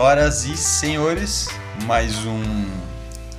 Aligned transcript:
Senhoras 0.00 0.44
e 0.46 0.56
senhores, 0.56 1.48
mais 1.84 2.24
um 2.24 2.42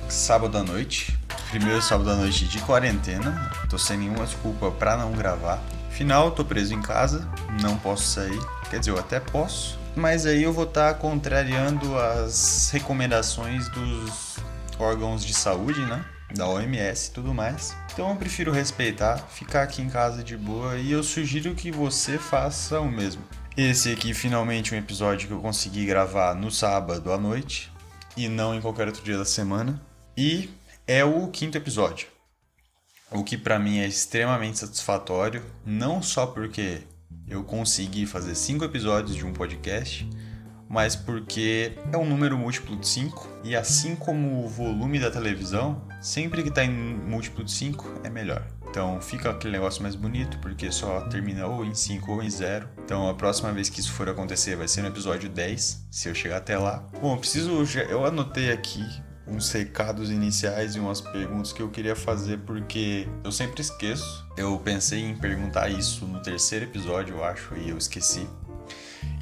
sábado 0.08 0.56
à 0.56 0.62
noite. 0.62 1.18
Primeiro 1.50 1.82
sábado 1.82 2.08
à 2.08 2.14
noite 2.14 2.46
de 2.46 2.60
quarentena. 2.60 3.50
Tô 3.68 3.76
sem 3.76 3.98
nenhuma 3.98 4.24
desculpa 4.24 4.70
pra 4.70 4.96
não 4.96 5.10
gravar. 5.10 5.60
Final, 5.90 6.30
tô 6.30 6.44
preso 6.44 6.72
em 6.72 6.80
casa, 6.80 7.28
não 7.60 7.76
posso 7.76 8.04
sair. 8.04 8.38
Quer 8.70 8.78
dizer, 8.78 8.92
eu 8.92 8.98
até 8.98 9.18
posso, 9.18 9.76
mas 9.96 10.24
aí 10.24 10.44
eu 10.44 10.52
vou 10.52 10.62
estar 10.62 10.94
tá 10.94 10.98
contrariando 11.00 11.98
as 11.98 12.70
recomendações 12.72 13.68
dos 13.68 14.36
órgãos 14.78 15.24
de 15.24 15.34
saúde, 15.34 15.80
né? 15.80 16.04
Da 16.32 16.46
OMS 16.46 17.08
e 17.08 17.12
tudo 17.12 17.34
mais. 17.34 17.76
Então 17.92 18.08
eu 18.08 18.14
prefiro 18.14 18.52
respeitar, 18.52 19.18
ficar 19.18 19.64
aqui 19.64 19.82
em 19.82 19.90
casa 19.90 20.22
de 20.22 20.36
boa 20.36 20.76
e 20.76 20.92
eu 20.92 21.02
sugiro 21.02 21.56
que 21.56 21.72
você 21.72 22.18
faça 22.18 22.80
o 22.80 22.88
mesmo. 22.88 23.24
Esse 23.54 23.92
aqui 23.92 24.14
finalmente 24.14 24.74
um 24.74 24.78
episódio 24.78 25.28
que 25.28 25.34
eu 25.34 25.40
consegui 25.40 25.84
gravar 25.84 26.34
no 26.34 26.50
sábado 26.50 27.12
à 27.12 27.18
noite 27.18 27.70
e 28.16 28.26
não 28.26 28.54
em 28.54 28.62
qualquer 28.62 28.86
outro 28.86 29.04
dia 29.04 29.18
da 29.18 29.26
semana. 29.26 29.78
E 30.16 30.48
é 30.86 31.04
o 31.04 31.28
quinto 31.28 31.58
episódio. 31.58 32.08
O 33.10 33.22
que 33.22 33.36
para 33.36 33.58
mim 33.58 33.78
é 33.80 33.86
extremamente 33.86 34.58
satisfatório, 34.58 35.44
não 35.66 36.00
só 36.00 36.26
porque 36.26 36.80
eu 37.28 37.44
consegui 37.44 38.06
fazer 38.06 38.34
cinco 38.34 38.64
episódios 38.64 39.14
de 39.14 39.26
um 39.26 39.34
podcast, 39.34 40.08
mas 40.66 40.96
porque 40.96 41.76
é 41.92 41.96
um 41.98 42.08
número 42.08 42.38
múltiplo 42.38 42.74
de 42.74 42.88
5 42.88 43.40
e 43.44 43.54
assim 43.54 43.94
como 43.94 44.42
o 44.42 44.48
volume 44.48 44.98
da 44.98 45.10
televisão, 45.10 45.86
sempre 46.00 46.42
que 46.42 46.48
está 46.48 46.64
em 46.64 46.70
múltiplo 46.70 47.44
de 47.44 47.52
5 47.52 48.00
é 48.02 48.08
melhor. 48.08 48.46
Então 48.72 49.02
fica 49.02 49.28
aquele 49.28 49.52
negócio 49.52 49.82
mais 49.82 49.94
bonito, 49.94 50.38
porque 50.38 50.72
só 50.72 51.02
termina 51.02 51.46
ou 51.46 51.62
em 51.62 51.74
5 51.74 52.10
ou 52.10 52.22
em 52.22 52.30
0. 52.30 52.66
Então 52.82 53.06
a 53.06 53.12
próxima 53.12 53.52
vez 53.52 53.68
que 53.68 53.80
isso 53.80 53.92
for 53.92 54.08
acontecer 54.08 54.56
vai 54.56 54.66
ser 54.66 54.80
no 54.80 54.88
episódio 54.88 55.28
10, 55.28 55.88
se 55.90 56.08
eu 56.08 56.14
chegar 56.14 56.38
até 56.38 56.56
lá. 56.56 56.82
Bom, 56.98 57.12
eu 57.12 57.18
preciso. 57.18 57.50
Eu 57.90 58.06
anotei 58.06 58.50
aqui 58.50 58.82
uns 59.26 59.52
recados 59.52 60.10
iniciais 60.10 60.74
e 60.74 60.80
umas 60.80 61.02
perguntas 61.02 61.52
que 61.52 61.60
eu 61.60 61.68
queria 61.68 61.94
fazer 61.94 62.38
porque 62.46 63.06
eu 63.22 63.30
sempre 63.30 63.60
esqueço. 63.60 64.26
Eu 64.38 64.58
pensei 64.58 65.00
em 65.00 65.14
perguntar 65.14 65.68
isso 65.68 66.06
no 66.06 66.20
terceiro 66.22 66.64
episódio, 66.64 67.16
eu 67.16 67.24
acho, 67.24 67.54
e 67.54 67.68
eu 67.68 67.76
esqueci. 67.76 68.26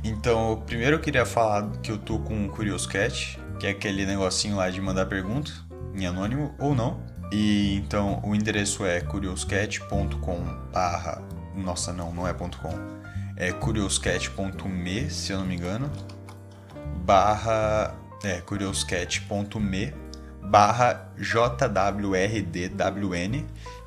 Então, 0.05 0.63
primeiro 0.65 0.95
eu 0.95 1.01
queria 1.01 1.27
falar 1.27 1.69
que 1.83 1.91
eu 1.91 1.99
tô 1.99 2.21
com 2.21 2.47
o 2.47 2.49
Curious 2.51 2.87
Cat, 2.87 3.37
que 3.59 3.67
é 3.67 3.71
aquele 3.71 4.07
negocinho 4.07 4.55
lá 4.55 4.71
de 4.71 4.81
mandar 4.81 5.07
pergunta, 5.07 5.51
em 5.93 6.07
anônimo 6.07 6.55
ou 6.57 6.73
não. 6.73 7.10
E 7.33 7.77
então 7.77 8.21
o 8.25 8.35
endereço 8.35 8.85
é 8.85 9.01
curioscat.com 9.01 10.45
barra. 10.73 11.23
Nossa, 11.55 11.93
não, 11.93 12.13
não 12.13 12.27
é 12.27 12.33
ponto 12.33 12.59
.com. 12.59 12.73
É 13.37 13.53
curioscat.me, 13.53 15.11
se 15.11 15.33
eu 15.33 15.39
não 15.39 15.47
me 15.47 15.57
engano. 15.57 15.91
Barra. 17.05 17.95
É, 18.23 18.41
curioscat.me 18.43 19.95
barra 20.43 21.13
JWRDWN, 21.17 22.67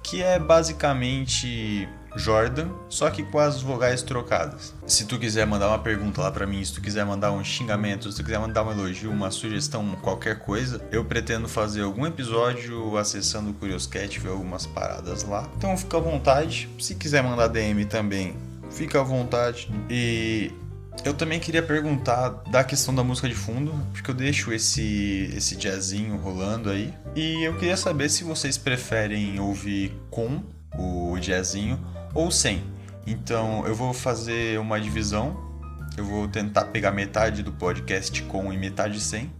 que 0.01 0.23
é 0.23 0.39
basicamente 0.39 1.89
Jordan, 2.15 2.69
só 2.89 3.09
que 3.09 3.23
com 3.23 3.39
as 3.39 3.61
vogais 3.61 4.01
trocadas. 4.01 4.73
Se 4.85 5.05
tu 5.05 5.17
quiser 5.17 5.45
mandar 5.45 5.67
uma 5.69 5.79
pergunta 5.79 6.21
lá 6.21 6.31
para 6.31 6.45
mim, 6.45 6.63
se 6.63 6.73
tu 6.73 6.81
quiser 6.81 7.05
mandar 7.05 7.31
um 7.31 7.43
xingamento, 7.43 8.11
se 8.11 8.17
tu 8.17 8.23
quiser 8.23 8.39
mandar 8.39 8.63
um 8.63 8.71
elogio, 8.71 9.11
uma 9.11 9.31
sugestão, 9.31 9.95
qualquer 10.01 10.39
coisa, 10.39 10.81
eu 10.91 11.03
pretendo 11.03 11.47
fazer 11.47 11.81
algum 11.81 12.05
episódio 12.05 12.97
acessando 12.97 13.51
o 13.51 13.53
Curioscat, 13.53 14.19
ver 14.19 14.29
algumas 14.29 14.65
paradas 14.65 15.23
lá. 15.23 15.49
Então 15.57 15.75
fica 15.77 15.97
à 15.97 15.99
vontade. 15.99 16.69
Se 16.79 16.95
quiser 16.95 17.23
mandar 17.23 17.47
DM 17.47 17.85
também, 17.85 18.35
fica 18.69 18.99
à 18.99 19.03
vontade. 19.03 19.69
E 19.89 20.51
eu 21.03 21.13
também 21.13 21.39
queria 21.39 21.63
perguntar 21.63 22.29
da 22.49 22.63
questão 22.63 22.93
da 22.93 23.03
música 23.03 23.27
de 23.27 23.35
fundo, 23.35 23.73
porque 23.91 24.11
eu 24.11 24.15
deixo 24.15 24.53
esse, 24.53 25.33
esse 25.35 25.55
jazzinho 25.55 26.15
rolando 26.17 26.69
aí. 26.69 26.93
E 27.15 27.43
eu 27.43 27.55
queria 27.55 27.75
saber 27.75 28.09
se 28.09 28.23
vocês 28.23 28.57
preferem 28.57 29.39
ouvir 29.39 29.93
com 30.09 30.41
o 30.77 31.17
jazzinho 31.19 31.79
ou 32.13 32.31
sem. 32.31 32.63
Então 33.05 33.65
eu 33.65 33.75
vou 33.75 33.93
fazer 33.93 34.59
uma 34.59 34.79
divisão. 34.79 35.51
Eu 35.95 36.05
vou 36.05 36.27
tentar 36.27 36.65
pegar 36.65 36.91
metade 36.91 37.43
do 37.43 37.51
podcast 37.51 38.21
com 38.23 38.51
e 38.51 38.57
metade 38.57 38.99
sem. 38.99 39.31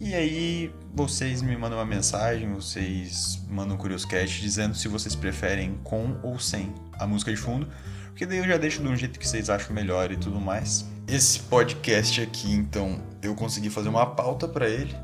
E 0.00 0.14
aí 0.14 0.74
vocês 0.92 1.42
me 1.42 1.56
mandam 1.56 1.78
uma 1.78 1.84
mensagem, 1.84 2.52
vocês 2.52 3.40
mandam 3.48 3.76
um 3.76 3.78
Curioscast 3.78 4.40
dizendo 4.40 4.74
se 4.74 4.88
vocês 4.88 5.14
preferem 5.14 5.78
com 5.84 6.18
ou 6.24 6.40
sem 6.40 6.74
a 6.98 7.06
música 7.06 7.30
de 7.30 7.36
fundo. 7.36 7.68
Porque 8.08 8.26
daí 8.26 8.38
eu 8.38 8.46
já 8.46 8.56
deixo 8.56 8.82
de 8.82 8.88
um 8.88 8.96
jeito 8.96 9.18
que 9.18 9.26
vocês 9.26 9.48
acham 9.48 9.72
melhor 9.72 10.10
e 10.10 10.16
tudo 10.16 10.40
mais. 10.40 10.84
Esse 11.06 11.38
podcast 11.40 12.20
aqui, 12.20 12.52
então, 12.52 13.00
eu 13.22 13.34
consegui 13.34 13.70
fazer 13.70 13.88
uma 13.88 14.04
pauta 14.04 14.48
para 14.48 14.68
ele. 14.68 14.94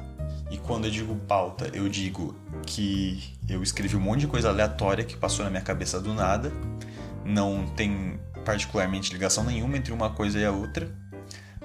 E 0.51 0.59
quando 0.59 0.87
eu 0.87 0.91
digo 0.91 1.15
pauta, 1.15 1.71
eu 1.73 1.89
digo 1.89 2.35
que 2.67 3.23
eu 3.49 3.63
escrevi 3.63 3.97
um 3.97 4.01
monte 4.01 4.21
de 4.21 4.27
coisa 4.27 4.49
aleatória 4.49 5.05
que 5.05 5.17
passou 5.17 5.45
na 5.45 5.51
minha 5.51 5.63
cabeça 5.63 6.01
do 6.01 6.13
nada 6.13 6.53
não 7.29 7.67
tem 7.67 8.19
particularmente 8.45 9.13
ligação 9.13 9.45
nenhuma 9.45 9.77
entre 9.77 9.93
uma 9.93 10.11
coisa 10.11 10.39
e 10.39 10.45
a 10.45 10.51
outra, 10.51 10.91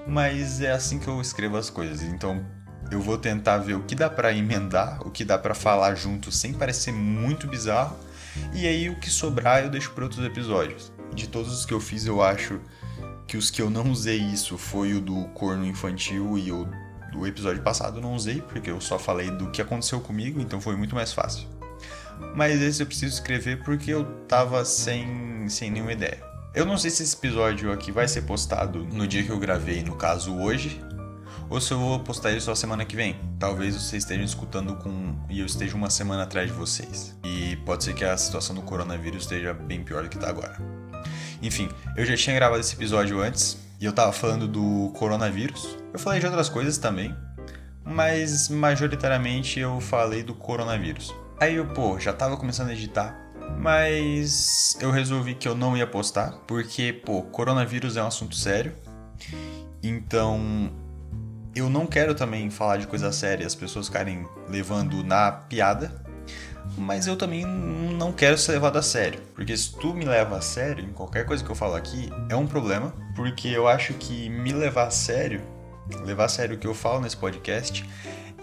mas 0.06 0.60
é 0.60 0.70
assim 0.70 0.98
que 0.98 1.08
eu 1.08 1.20
escrevo 1.20 1.56
as 1.56 1.70
coisas. 1.70 2.02
Então 2.02 2.44
eu 2.90 3.00
vou 3.00 3.16
tentar 3.16 3.58
ver 3.58 3.74
o 3.74 3.82
que 3.82 3.94
dá 3.94 4.10
para 4.10 4.32
emendar, 4.32 5.00
o 5.06 5.10
que 5.10 5.24
dá 5.24 5.38
para 5.38 5.54
falar 5.54 5.94
junto 5.94 6.30
sem 6.30 6.52
parecer 6.52 6.92
muito 6.92 7.46
bizarro, 7.46 7.96
e 8.52 8.66
aí 8.66 8.90
o 8.90 8.96
que 8.96 9.10
sobrar 9.10 9.64
eu 9.64 9.70
deixo 9.70 9.90
para 9.92 10.04
outros 10.04 10.24
episódios. 10.24 10.92
De 11.14 11.28
todos 11.28 11.52
os 11.52 11.64
que 11.64 11.72
eu 11.72 11.80
fiz, 11.80 12.04
eu 12.04 12.22
acho 12.22 12.60
que 13.26 13.36
os 13.36 13.50
que 13.50 13.62
eu 13.62 13.70
não 13.70 13.90
usei 13.90 14.18
isso 14.18 14.58
foi 14.58 14.92
o 14.92 15.00
do 15.00 15.24
corno 15.28 15.64
infantil 15.64 16.36
e 16.36 16.52
o 16.52 16.68
do 17.10 17.26
episódio 17.26 17.62
passado 17.62 17.98
eu 17.98 18.02
não 18.02 18.14
usei, 18.14 18.42
porque 18.42 18.70
eu 18.70 18.80
só 18.80 18.98
falei 18.98 19.30
do 19.30 19.50
que 19.50 19.62
aconteceu 19.62 20.00
comigo, 20.00 20.40
então 20.40 20.60
foi 20.60 20.76
muito 20.76 20.94
mais 20.94 21.12
fácil. 21.12 21.48
Mas 22.34 22.60
esse 22.60 22.82
eu 22.82 22.86
preciso 22.86 23.14
escrever 23.14 23.62
porque 23.62 23.90
eu 23.90 24.04
tava 24.26 24.64
sem, 24.64 25.48
sem 25.48 25.70
nenhuma 25.70 25.92
ideia. 25.92 26.22
Eu 26.54 26.64
não 26.64 26.78
sei 26.78 26.90
se 26.90 27.02
esse 27.02 27.16
episódio 27.16 27.72
aqui 27.72 27.90
vai 27.90 28.06
ser 28.06 28.22
postado 28.22 28.84
no 28.84 29.06
dia 29.06 29.24
que 29.24 29.30
eu 29.30 29.38
gravei, 29.38 29.82
no 29.82 29.96
caso 29.96 30.36
hoje, 30.36 30.80
ou 31.50 31.60
se 31.60 31.72
eu 31.72 31.78
vou 31.78 31.98
postar 32.00 32.30
ele 32.30 32.40
só 32.40 32.54
semana 32.54 32.84
que 32.84 32.96
vem. 32.96 33.16
Talvez 33.38 33.74
vocês 33.74 34.02
estejam 34.02 34.24
escutando 34.24 34.76
com 34.76 35.16
e 35.28 35.40
eu 35.40 35.46
esteja 35.46 35.76
uma 35.76 35.90
semana 35.90 36.22
atrás 36.22 36.48
de 36.48 36.52
vocês. 36.56 37.14
E 37.24 37.56
pode 37.64 37.84
ser 37.84 37.94
que 37.94 38.04
a 38.04 38.16
situação 38.16 38.54
do 38.54 38.62
coronavírus 38.62 39.22
esteja 39.22 39.52
bem 39.52 39.82
pior 39.82 40.04
do 40.04 40.08
que 40.08 40.16
está 40.16 40.28
agora. 40.28 40.56
Enfim, 41.42 41.68
eu 41.96 42.06
já 42.06 42.16
tinha 42.16 42.34
gravado 42.36 42.60
esse 42.60 42.74
episódio 42.74 43.20
antes 43.20 43.58
e 43.80 43.84
eu 43.84 43.92
tava 43.92 44.12
falando 44.12 44.46
do 44.46 44.92
coronavírus. 44.96 45.76
Eu 45.92 45.98
falei 45.98 46.20
de 46.20 46.26
outras 46.26 46.48
coisas 46.48 46.78
também, 46.78 47.14
mas 47.84 48.48
majoritariamente 48.48 49.60
eu 49.60 49.80
falei 49.80 50.22
do 50.22 50.34
coronavírus. 50.34 51.14
Aí 51.40 51.56
eu, 51.56 51.66
pô, 51.66 51.98
já 51.98 52.12
tava 52.12 52.36
começando 52.36 52.68
a 52.68 52.72
editar, 52.72 53.16
mas 53.58 54.76
eu 54.80 54.90
resolvi 54.90 55.34
que 55.34 55.48
eu 55.48 55.54
não 55.54 55.76
ia 55.76 55.86
postar, 55.86 56.32
porque, 56.46 56.92
pô, 56.92 57.22
coronavírus 57.22 57.96
é 57.96 58.02
um 58.02 58.06
assunto 58.06 58.36
sério. 58.36 58.72
Então, 59.82 60.70
eu 61.54 61.68
não 61.68 61.86
quero 61.86 62.14
também 62.14 62.50
falar 62.50 62.78
de 62.78 62.86
coisa 62.86 63.12
séria, 63.12 63.46
as 63.46 63.54
pessoas 63.54 63.86
ficarem 63.86 64.26
levando 64.48 65.04
na 65.04 65.30
piada, 65.30 66.04
mas 66.76 67.06
eu 67.06 67.16
também 67.16 67.44
não 67.44 68.12
quero 68.12 68.38
ser 68.38 68.52
levado 68.52 68.78
a 68.78 68.82
sério, 68.82 69.20
porque 69.34 69.56
se 69.56 69.72
tu 69.76 69.94
me 69.94 70.04
leva 70.04 70.36
a 70.36 70.40
sério 70.40 70.84
em 70.84 70.92
qualquer 70.92 71.26
coisa 71.26 71.44
que 71.44 71.50
eu 71.50 71.54
falo 71.54 71.74
aqui, 71.74 72.10
é 72.28 72.36
um 72.36 72.46
problema, 72.46 72.92
porque 73.14 73.48
eu 73.48 73.68
acho 73.68 73.94
que 73.94 74.28
me 74.28 74.52
levar 74.52 74.86
a 74.86 74.90
sério, 74.90 75.42
levar 76.04 76.24
a 76.24 76.28
sério 76.28 76.56
o 76.56 76.58
que 76.58 76.66
eu 76.66 76.74
falo 76.74 77.00
nesse 77.00 77.16
podcast, 77.16 77.84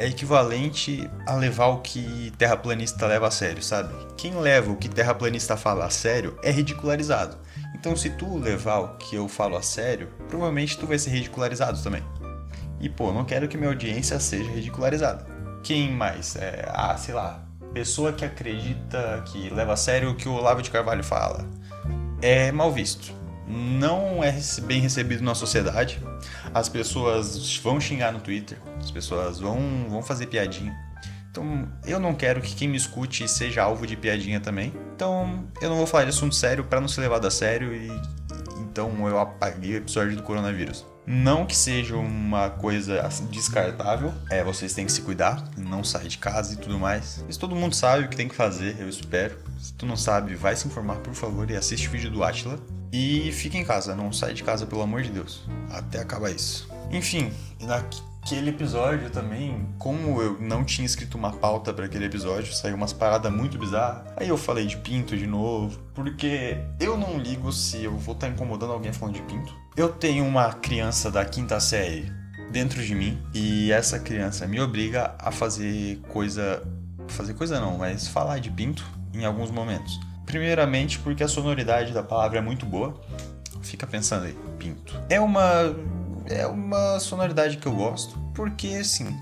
é 0.01 0.07
equivalente 0.07 1.07
a 1.27 1.35
levar 1.35 1.67
o 1.67 1.77
que 1.77 2.33
terraplanista 2.35 3.05
leva 3.05 3.27
a 3.27 3.31
sério, 3.31 3.61
sabe? 3.61 3.93
Quem 4.17 4.33
leva 4.33 4.71
o 4.71 4.75
que 4.75 4.89
terraplanista 4.89 5.55
fala 5.55 5.85
a 5.85 5.91
sério 5.91 6.35
é 6.43 6.49
ridicularizado. 6.49 7.37
Então, 7.75 7.95
se 7.95 8.09
tu 8.09 8.39
levar 8.39 8.79
o 8.79 8.97
que 8.97 9.15
eu 9.15 9.27
falo 9.27 9.55
a 9.55 9.61
sério, 9.61 10.09
provavelmente 10.27 10.75
tu 10.75 10.87
vai 10.87 10.97
ser 10.97 11.11
ridicularizado 11.11 11.83
também. 11.83 12.01
E 12.79 12.89
pô, 12.89 13.11
não 13.11 13.23
quero 13.23 13.47
que 13.47 13.55
minha 13.55 13.69
audiência 13.69 14.19
seja 14.19 14.49
ridicularizada. 14.49 15.23
Quem 15.61 15.91
mais? 15.91 16.35
É, 16.35 16.67
ah, 16.73 16.97
sei 16.97 17.13
lá, 17.13 17.45
pessoa 17.71 18.11
que 18.11 18.25
acredita 18.25 19.23
que 19.27 19.51
leva 19.51 19.73
a 19.73 19.77
sério 19.77 20.09
o 20.09 20.15
que 20.15 20.27
o 20.27 20.33
Olavo 20.33 20.63
de 20.63 20.71
Carvalho 20.71 21.03
fala. 21.03 21.47
É 22.23 22.51
mal 22.51 22.71
visto 22.71 23.20
não 23.47 24.23
é 24.23 24.37
bem 24.63 24.81
recebido 24.81 25.23
na 25.23 25.35
sociedade. 25.35 26.01
As 26.53 26.69
pessoas 26.69 27.57
vão 27.57 27.79
xingar 27.79 28.11
no 28.11 28.19
Twitter, 28.19 28.57
as 28.79 28.91
pessoas 28.91 29.39
vão, 29.39 29.87
vão 29.89 30.01
fazer 30.01 30.27
piadinha. 30.27 30.75
Então, 31.29 31.67
eu 31.85 31.99
não 31.99 32.13
quero 32.13 32.41
que 32.41 32.53
quem 32.53 32.67
me 32.67 32.75
escute 32.75 33.27
seja 33.27 33.63
alvo 33.63 33.87
de 33.87 33.95
piadinha 33.95 34.41
também. 34.41 34.73
Então, 34.93 35.47
eu 35.61 35.69
não 35.69 35.77
vou 35.77 35.87
falar 35.87 36.03
de 36.03 36.09
assunto 36.09 36.35
sério 36.35 36.65
para 36.65 36.81
não 36.81 36.89
ser 36.89 37.01
levado 37.01 37.25
a 37.25 37.31
sério 37.31 37.73
e 37.73 37.89
então 38.71 39.05
eu 39.07 39.19
apaguei 39.19 39.73
o 39.73 39.77
episódio 39.77 40.15
do 40.15 40.23
coronavírus. 40.23 40.85
Não 41.05 41.45
que 41.45 41.55
seja 41.55 41.95
uma 41.97 42.49
coisa 42.49 43.01
descartável, 43.29 44.13
é, 44.29 44.43
vocês 44.43 44.73
têm 44.73 44.85
que 44.85 44.91
se 44.91 45.01
cuidar, 45.01 45.43
não 45.57 45.83
sair 45.83 46.07
de 46.07 46.17
casa 46.17 46.53
e 46.53 46.57
tudo 46.57 46.79
mais. 46.79 47.25
Isso 47.27 47.39
todo 47.39 47.55
mundo 47.55 47.75
sabe 47.75 48.05
o 48.05 48.07
que 48.07 48.15
tem 48.15 48.29
que 48.29 48.35
fazer, 48.35 48.77
eu 48.79 48.87
espero. 48.87 49.37
Se 49.59 49.73
tu 49.73 49.85
não 49.85 49.97
sabe, 49.97 50.35
vai 50.35 50.55
se 50.55 50.67
informar, 50.67 50.97
por 50.97 51.13
favor, 51.13 51.49
e 51.51 51.55
assiste 51.55 51.89
o 51.89 51.91
vídeo 51.91 52.09
do 52.09 52.23
Atila. 52.23 52.57
E 52.91 53.31
fica 53.31 53.57
em 53.57 53.63
casa, 53.63 53.95
não 53.95 54.11
sai 54.11 54.33
de 54.33 54.43
casa, 54.43 54.65
pelo 54.65 54.81
amor 54.81 55.01
de 55.01 55.09
Deus. 55.09 55.43
Até 55.69 55.99
acabar 55.99 56.29
isso. 56.29 56.69
Enfim, 56.91 57.31
na 57.61 57.83
aquele 58.23 58.51
episódio 58.51 59.09
também, 59.09 59.67
como 59.79 60.21
eu 60.21 60.39
não 60.39 60.63
tinha 60.63 60.85
escrito 60.85 61.17
uma 61.17 61.31
pauta 61.31 61.73
para 61.73 61.85
aquele 61.85 62.05
episódio, 62.05 62.53
saiu 62.53 62.75
umas 62.75 62.93
paradas 62.93 63.31
muito 63.33 63.57
bizarras. 63.57 64.03
Aí 64.15 64.29
eu 64.29 64.37
falei 64.37 64.65
de 64.65 64.77
pinto 64.77 65.17
de 65.17 65.25
novo, 65.25 65.79
porque 65.93 66.57
eu 66.79 66.97
não 66.97 67.17
ligo 67.17 67.51
se 67.51 67.83
eu 67.83 67.97
vou 67.97 68.13
estar 68.13 68.27
tá 68.27 68.33
incomodando 68.33 68.73
alguém 68.73 68.93
falando 68.93 69.15
de 69.15 69.21
pinto. 69.23 69.53
Eu 69.75 69.89
tenho 69.89 70.23
uma 70.25 70.53
criança 70.53 71.09
da 71.09 71.25
quinta 71.25 71.59
série 71.59 72.11
dentro 72.51 72.83
de 72.83 72.93
mim 72.93 73.19
e 73.33 73.71
essa 73.71 73.99
criança 73.99 74.45
me 74.45 74.59
obriga 74.59 75.15
a 75.17 75.31
fazer 75.31 75.99
coisa, 76.09 76.61
fazer 77.07 77.33
coisa 77.33 77.59
não, 77.59 77.77
mas 77.77 78.07
falar 78.07 78.39
de 78.39 78.51
pinto 78.51 78.85
em 79.13 79.25
alguns 79.25 79.49
momentos. 79.49 79.99
Primeiramente 80.25 80.99
porque 80.99 81.23
a 81.23 81.27
sonoridade 81.27 81.93
da 81.93 82.03
palavra 82.03 82.39
é 82.39 82.41
muito 82.41 82.65
boa. 82.65 82.99
Fica 83.61 83.85
pensando 83.85 84.25
aí, 84.25 84.37
pinto. 84.57 84.99
É 85.09 85.19
uma 85.19 85.75
é 86.29 86.45
uma 86.47 86.99
sonoridade 86.99 87.57
que 87.57 87.67
eu 87.67 87.73
gosto, 87.73 88.17
porque 88.33 88.67
assim, 88.67 89.15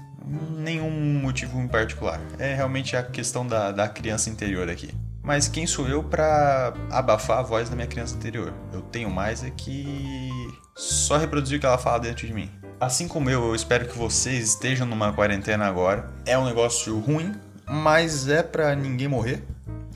nenhum 0.57 1.19
motivo 1.19 1.59
em 1.59 1.67
particular. 1.67 2.19
É 2.37 2.53
realmente 2.53 2.95
a 2.95 3.03
questão 3.03 3.45
da, 3.45 3.71
da 3.71 3.87
criança 3.87 4.29
interior 4.29 4.69
aqui. 4.69 4.93
Mas 5.23 5.47
quem 5.47 5.67
sou 5.67 5.87
eu 5.87 6.03
para 6.03 6.73
abafar 6.89 7.39
a 7.39 7.41
voz 7.41 7.69
da 7.69 7.75
minha 7.75 7.87
criança 7.87 8.15
interior? 8.15 8.53
Eu 8.73 8.81
tenho 8.81 9.09
mais 9.09 9.43
é 9.43 9.49
que 9.49 10.29
só 10.75 11.17
reproduzir 11.17 11.57
o 11.57 11.59
que 11.59 11.65
ela 11.65 11.77
fala 11.77 11.99
dentro 11.99 12.25
de 12.25 12.33
mim. 12.33 12.49
Assim 12.79 13.07
como 13.07 13.29
eu, 13.29 13.47
eu 13.47 13.55
espero 13.55 13.87
que 13.87 13.97
vocês 13.97 14.49
estejam 14.49 14.87
numa 14.87 15.11
quarentena 15.11 15.65
agora. 15.65 16.09
É 16.25 16.37
um 16.37 16.45
negócio 16.45 16.97
ruim, 16.99 17.35
mas 17.67 18.27
é 18.27 18.41
para 18.41 18.73
ninguém 18.75 19.07
morrer. 19.07 19.43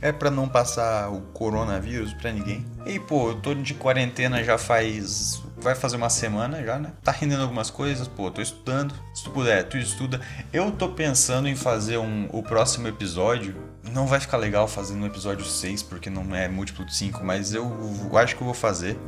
É 0.03 0.11
para 0.11 0.29
não 0.29 0.49
passar 0.49 1.09
o 1.09 1.21
coronavírus 1.33 2.13
para 2.13 2.29
ninguém. 2.29 2.65
E 2.85 2.99
pô, 2.99 3.29
eu 3.29 3.35
tô 3.35 3.53
de 3.53 3.73
quarentena 3.73 4.43
já 4.43 4.57
faz 4.57 5.41
vai 5.63 5.73
fazer 5.73 5.95
uma 5.95 6.09
semana 6.09 6.61
já, 6.61 6.77
né? 6.77 6.91
Tá 7.01 7.13
rendendo 7.13 7.41
algumas 7.41 7.69
coisas, 7.69 8.05
pô, 8.05 8.29
tô 8.29 8.41
estudando. 8.41 8.93
Se 9.15 9.23
tu 9.23 9.31
puder, 9.31 9.63
tu 9.63 9.77
estuda. 9.77 10.19
Eu 10.51 10.71
tô 10.71 10.89
pensando 10.89 11.47
em 11.47 11.55
fazer 11.55 11.97
um, 11.97 12.27
o 12.33 12.43
próximo 12.43 12.85
episódio. 12.87 13.55
Não 13.93 14.05
vai 14.05 14.19
ficar 14.19 14.35
legal 14.35 14.67
fazer 14.67 14.93
no 14.93 15.05
episódio 15.05 15.45
6, 15.45 15.83
porque 15.83 16.09
não 16.09 16.35
é 16.35 16.49
múltiplo 16.49 16.85
de 16.85 16.93
5, 16.93 17.23
mas 17.23 17.53
eu, 17.53 17.63
eu 18.11 18.17
acho 18.17 18.35
que 18.35 18.41
eu 18.41 18.45
vou 18.45 18.53
fazer. 18.53 18.99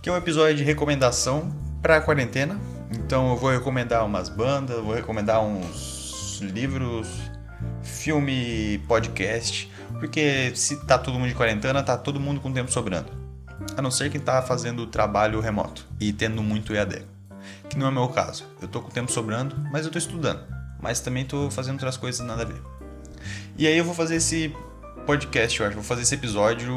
Que 0.00 0.08
é 0.08 0.12
um 0.12 0.16
episódio 0.16 0.54
de 0.54 0.62
recomendação 0.62 1.52
pra 1.82 2.00
quarentena. 2.00 2.56
Então 2.92 3.30
eu 3.30 3.36
vou 3.36 3.50
recomendar 3.50 4.06
umas 4.06 4.28
bandas, 4.28 4.80
vou 4.80 4.94
recomendar 4.94 5.42
uns 5.42 6.38
livros, 6.40 7.08
filme, 7.82 8.78
podcast. 8.86 9.69
Porque 9.98 10.52
se 10.54 10.76
tá 10.84 10.98
todo 10.98 11.18
mundo 11.18 11.28
de 11.28 11.34
quarentena, 11.34 11.82
tá 11.82 11.96
todo 11.96 12.20
mundo 12.20 12.40
com 12.40 12.52
tempo 12.52 12.70
sobrando. 12.70 13.10
A 13.76 13.82
não 13.82 13.90
ser 13.90 14.10
quem 14.10 14.20
tá 14.20 14.40
fazendo 14.42 14.86
trabalho 14.86 15.40
remoto 15.40 15.86
e 16.00 16.12
tendo 16.12 16.42
muito 16.42 16.74
EAD. 16.74 17.02
Que 17.68 17.78
não 17.78 17.86
é 17.86 17.90
o 17.90 17.92
meu 17.92 18.08
caso. 18.08 18.44
Eu 18.60 18.68
tô 18.68 18.80
com 18.80 18.90
tempo 18.90 19.10
sobrando, 19.10 19.56
mas 19.70 19.84
eu 19.84 19.92
tô 19.92 19.98
estudando. 19.98 20.42
Mas 20.80 21.00
também 21.00 21.24
tô 21.24 21.50
fazendo 21.50 21.74
outras 21.74 21.96
coisas 21.96 22.24
nada 22.26 22.42
a 22.42 22.46
ver. 22.46 22.60
E 23.56 23.66
aí 23.66 23.76
eu 23.76 23.84
vou 23.84 23.94
fazer 23.94 24.16
esse 24.16 24.54
podcast, 25.06 25.60
eu 25.60 25.66
acho. 25.66 25.74
Vou 25.74 25.84
fazer 25.84 26.02
esse 26.02 26.14
episódio 26.14 26.74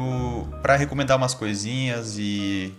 para 0.60 0.76
recomendar 0.76 1.16
umas 1.16 1.34
coisinhas 1.34 2.16
e 2.18 2.74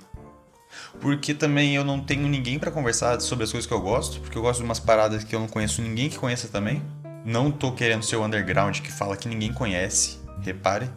porque 1.00 1.34
também 1.34 1.76
eu 1.76 1.84
não 1.84 2.00
tenho 2.00 2.28
ninguém 2.28 2.58
para 2.60 2.72
conversar 2.72 3.20
sobre 3.22 3.44
as 3.44 3.52
coisas 3.52 3.68
que 3.68 3.74
eu 3.74 3.82
gosto, 3.82 4.20
porque 4.22 4.38
eu 4.38 4.42
gosto 4.42 4.60
de 4.60 4.66
umas 4.66 4.80
paradas 4.80 5.24
que 5.24 5.36
eu 5.36 5.40
não 5.40 5.48
conheço 5.48 5.82
ninguém 5.82 6.10
que 6.10 6.18
conheça 6.18 6.48
também. 6.48 6.82
Não 7.24 7.52
tô 7.52 7.72
querendo 7.72 8.04
ser 8.04 8.18
o 8.18 8.26
underground 8.26 8.80
que 8.80 8.92
fala 8.92 9.18
que 9.18 9.28
ninguém 9.28 9.52
conhece, 9.52 10.20
repare. 10.42 10.90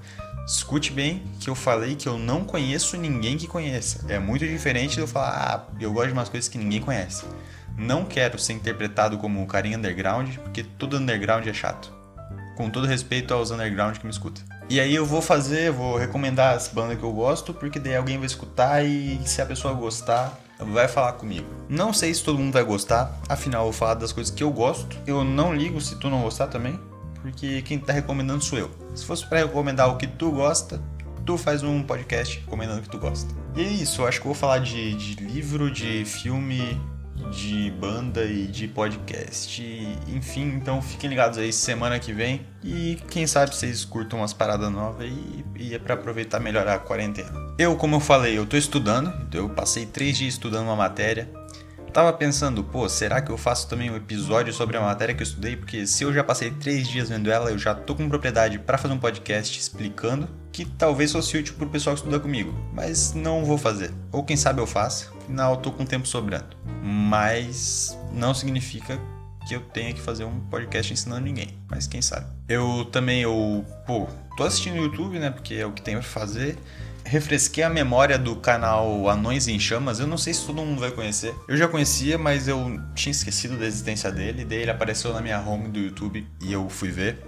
Escute 0.47 0.93
bem 0.93 1.23
que 1.41 1.51
eu 1.51 1.55
falei 1.55 1.95
que 1.95 2.09
eu 2.09 2.19
não 2.19 2.43
conheço 2.43 2.97
ninguém 2.97 3.37
que 3.37 3.47
conheça. 3.47 4.05
É 4.09 4.19
muito 4.19 4.47
diferente 4.47 4.95
de 4.95 5.01
eu 5.01 5.07
falar, 5.07 5.37
ah, 5.37 5.75
eu 5.79 5.93
gosto 5.93 6.09
de 6.09 6.13
umas 6.15 6.29
coisas 6.29 6.49
que 6.49 6.57
ninguém 6.57 6.81
conhece. 6.81 7.25
Não 7.77 8.05
quero 8.05 8.39
ser 8.39 8.55
interpretado 8.55 9.19
como 9.19 9.41
um 9.41 9.47
carinha 9.47 9.77
underground, 9.77 10.37
porque 10.39 10.63
todo 10.63 10.97
underground 10.97 11.47
é 11.47 11.53
chato. 11.53 11.93
Com 12.57 12.71
todo 12.71 12.87
respeito 12.87 13.35
aos 13.35 13.51
underground 13.51 13.99
que 13.99 14.05
me 14.07 14.11
escuta. 14.11 14.41
E 14.71 14.81
aí 14.81 14.95
eu 14.95 15.07
vou 15.07 15.23
fazer, 15.23 15.71
vou 15.71 15.97
recomendar 15.97 16.57
as 16.57 16.69
bandas 16.69 16.99
que 16.99 17.05
eu 17.05 17.13
gosto, 17.13 17.55
porque 17.55 17.79
daí 17.79 17.97
alguém 17.97 18.19
vai 18.19 18.27
escutar 18.27 18.85
e 18.85 19.21
se 19.25 19.41
a 19.41 19.47
pessoa 19.47 19.73
gostar, 19.75 20.39
vai 20.59 20.89
falar 20.89 21.13
comigo. 21.13 21.47
Não 21.69 21.93
sei 21.93 22.13
se 22.13 22.23
todo 22.23 22.39
mundo 22.39 22.53
vai 22.53 22.65
gostar, 22.65 23.17
afinal 23.29 23.63
eu 23.63 23.65
vou 23.67 23.73
falar 23.73 23.95
das 23.95 24.13
coisas 24.13 24.35
que 24.35 24.43
eu 24.43 24.51
gosto. 24.51 24.99
Eu 25.07 25.25
não 25.25 25.55
ligo 25.55 25.81
se 25.81 25.97
tu 25.97 26.11
não 26.11 26.23
gostar 26.23 26.49
também, 26.49 26.79
porque 27.23 27.63
quem 27.63 27.79
tá 27.79 27.93
recomendando 27.93 28.43
sou 28.43 28.59
eu. 28.59 28.71
Se 28.95 29.05
fosse 29.05 29.27
para 29.27 29.41
recomendar 29.41 29.89
o 29.89 29.97
que 29.97 30.07
tu 30.07 30.31
gosta, 30.31 30.83
tu 31.25 31.37
faz 31.37 31.63
um 31.63 31.83
podcast 31.83 32.39
recomendando 32.41 32.81
o 32.81 32.83
que 32.83 32.89
tu 32.89 32.99
gosta. 32.99 33.33
E 33.57 33.63
é 33.63 33.69
isso, 33.69 34.07
acho 34.07 34.21
que 34.21 34.27
eu 34.27 34.33
vou 34.33 34.41
falar 34.41 34.59
de, 34.59 34.95
de 34.95 35.23
livro, 35.25 35.71
de 35.71 36.05
filme, 36.05 36.81
de 37.31 37.71
banda 37.73 38.25
e 38.25 38.47
de 38.47 38.69
podcast. 38.69 39.63
enfim, 40.09 40.55
então 40.55 40.81
fiquem 40.81 41.11
ligados 41.11 41.39
aí 41.39 41.53
semana 41.53 41.99
que 41.99 42.13
vem. 42.13 42.47
E 42.63 42.99
quem 43.11 43.27
sabe 43.27 43.55
vocês 43.55 43.85
curtam 43.85 44.21
umas 44.21 44.33
paradas 44.33 44.71
novas 44.71 45.07
e, 45.07 45.45
e 45.57 45.75
é 45.75 45.79
para 45.79 45.95
aproveitar 45.95 46.41
melhor 46.41 46.67
a 46.67 46.79
quarentena. 46.79 47.31
Eu, 47.59 47.77
como 47.77 47.97
eu 47.97 48.01
falei, 48.01 48.39
eu 48.39 48.47
tô 48.47 48.57
estudando, 48.57 49.13
então 49.27 49.43
eu 49.43 49.49
passei 49.51 49.85
três 49.85 50.17
dias 50.17 50.35
estudando 50.35 50.65
uma 50.65 50.77
matéria. 50.77 51.29
Tava 51.93 52.13
pensando, 52.13 52.63
pô, 52.63 52.89
será 52.89 53.21
que 53.21 53.31
eu 53.31 53.39
faço 53.39 53.69
também 53.69 53.91
um 53.91 53.97
episódio 53.97 54.53
sobre 54.53 54.77
a 54.77 54.81
matéria 54.81 55.15
que 55.15 55.23
eu 55.23 55.27
estudei? 55.27 55.57
Porque 55.57 55.87
se 55.87 56.05
eu 56.05 56.13
já 56.13 56.23
passei 56.23 56.51
três 56.51 56.87
dias 56.87 57.09
vendo 57.09 57.31
ela, 57.31 57.51
eu 57.51 57.59
já 57.59 57.75
tô 57.75 57.95
com 57.95 58.09
propriedade 58.09 58.59
para 58.59 58.79
fazer 58.79 58.95
um 58.95 58.99
podcast 58.99 59.59
explicando 59.59 60.29
que 60.53 60.65
talvez 60.65 61.13
fosse 61.13 61.37
útil 61.37 61.55
pro 61.55 61.69
pessoal 61.69 61.95
que 61.95 62.01
estuda 62.01 62.21
comigo. 62.21 62.55
Mas 62.73 63.15
não 63.15 63.45
vou 63.45 63.57
fazer. 63.57 63.91
Ou 64.13 64.23
quem 64.23 64.37
sabe 64.37 64.61
eu 64.61 64.67
faço, 64.67 65.13
afinal 65.23 65.55
eu 65.55 65.61
tô 65.61 65.73
com 65.73 65.85
tempo 65.85 66.07
sobrando. 66.07 66.57
Mas 66.83 67.99
não 68.13 68.35
significa 68.35 68.99
que 69.49 69.55
eu 69.55 69.61
tenha 69.61 69.95
que 69.95 70.01
fazer 70.01 70.25
um 70.25 70.41
podcast 70.41 70.93
ensinando 70.93 71.23
ninguém. 71.23 71.59
Mas 71.71 71.87
quem 71.87 72.03
sabe. 72.03 72.27
Eu 72.47 72.85
também, 72.93 73.23
eu, 73.23 73.65
pô, 73.87 74.07
tô 74.37 74.45
assistindo 74.45 74.77
no 74.77 74.83
YouTube, 74.83 75.19
né? 75.19 75.31
Porque 75.31 75.55
é 75.55 75.67
o 75.67 75.73
que 75.73 75.81
tem 75.81 75.95
pra 75.95 76.03
fazer 76.03 76.59
refresquei 77.09 77.65
a 77.65 77.71
memória 77.71 78.19
do 78.19 78.37
canal 78.37 79.09
Anões 79.09 79.49
em 79.49 79.59
Chamas. 79.59 79.99
Eu 79.99 80.07
não 80.07 80.19
sei 80.19 80.35
se 80.35 80.47
todo 80.47 80.63
mundo 80.63 80.79
vai 80.79 80.91
conhecer. 80.91 81.35
Eu 81.49 81.57
já 81.57 81.67
conhecia, 81.67 82.19
mas 82.19 82.47
eu 82.47 82.79
tinha 82.95 83.11
esquecido 83.11 83.57
da 83.57 83.65
existência 83.65 84.13
dele. 84.13 84.45
Daí 84.45 84.59
ele 84.59 84.71
apareceu 84.71 85.13
na 85.15 85.21
minha 85.21 85.41
home 85.41 85.69
do 85.69 85.79
YouTube 85.79 86.27
e 86.43 86.53
eu 86.53 86.69
fui 86.69 86.91
ver. 86.91 87.25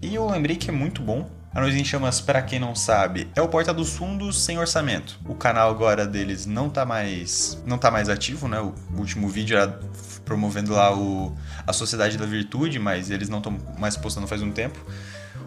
E 0.00 0.14
eu 0.14 0.30
lembrei 0.30 0.56
que 0.56 0.70
é 0.70 0.72
muito 0.72 1.02
bom. 1.02 1.28
Anões 1.52 1.74
em 1.74 1.84
Chamas, 1.84 2.20
para 2.20 2.40
quem 2.42 2.58
não 2.58 2.74
sabe, 2.74 3.28
é 3.34 3.42
o 3.42 3.48
Porta 3.48 3.72
dos 3.72 3.90
Fundos 3.90 4.44
sem 4.44 4.58
orçamento. 4.58 5.18
O 5.24 5.34
canal 5.34 5.70
agora 5.70 6.06
deles 6.06 6.46
não 6.46 6.68
tá 6.68 6.84
mais 6.84 7.60
não 7.66 7.78
tá 7.78 7.90
mais 7.90 8.08
ativo, 8.08 8.48
né? 8.48 8.60
O 8.60 8.74
último 8.96 9.28
vídeo 9.28 9.56
era 9.56 9.80
promovendo 10.24 10.72
lá 10.72 10.96
o 10.96 11.36
a 11.66 11.72
Sociedade 11.72 12.16
da 12.16 12.26
Virtude, 12.26 12.78
mas 12.78 13.10
eles 13.10 13.28
não 13.28 13.38
estão 13.38 13.56
mais 13.78 13.96
postando 13.96 14.26
faz 14.26 14.40
um 14.42 14.50
tempo 14.50 14.78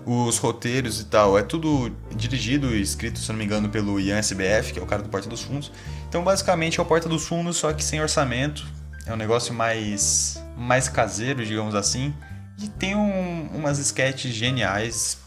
os 0.07 0.37
roteiros 0.37 1.01
e 1.01 1.05
tal, 1.05 1.37
é 1.37 1.43
tudo 1.43 1.91
dirigido 2.15 2.73
e 2.73 2.81
escrito, 2.81 3.19
se 3.19 3.27
não 3.29 3.37
me 3.37 3.43
engano, 3.43 3.67
pelo 3.67 3.99
Ian 3.99 4.17
SBF, 4.17 4.71
que 4.71 4.79
é 4.79 4.81
o 4.81 4.85
cara 4.85 5.03
do 5.03 5.09
Porta 5.09 5.27
dos 5.27 5.41
Fundos. 5.41 5.69
Então, 6.07 6.23
basicamente, 6.23 6.79
é 6.79 6.81
o 6.81 6.85
Porta 6.85 7.09
dos 7.09 7.27
Fundos, 7.27 7.57
só 7.57 7.73
que 7.73 7.83
sem 7.83 8.01
orçamento. 8.01 8.65
É 9.05 9.11
um 9.11 9.17
negócio 9.17 9.53
mais, 9.53 10.41
mais 10.55 10.87
caseiro, 10.87 11.45
digamos 11.45 11.75
assim. 11.75 12.13
E 12.57 12.69
tem 12.69 12.95
um, 12.95 13.49
umas 13.53 13.79
sketches 13.79 14.33
geniais 14.33 15.17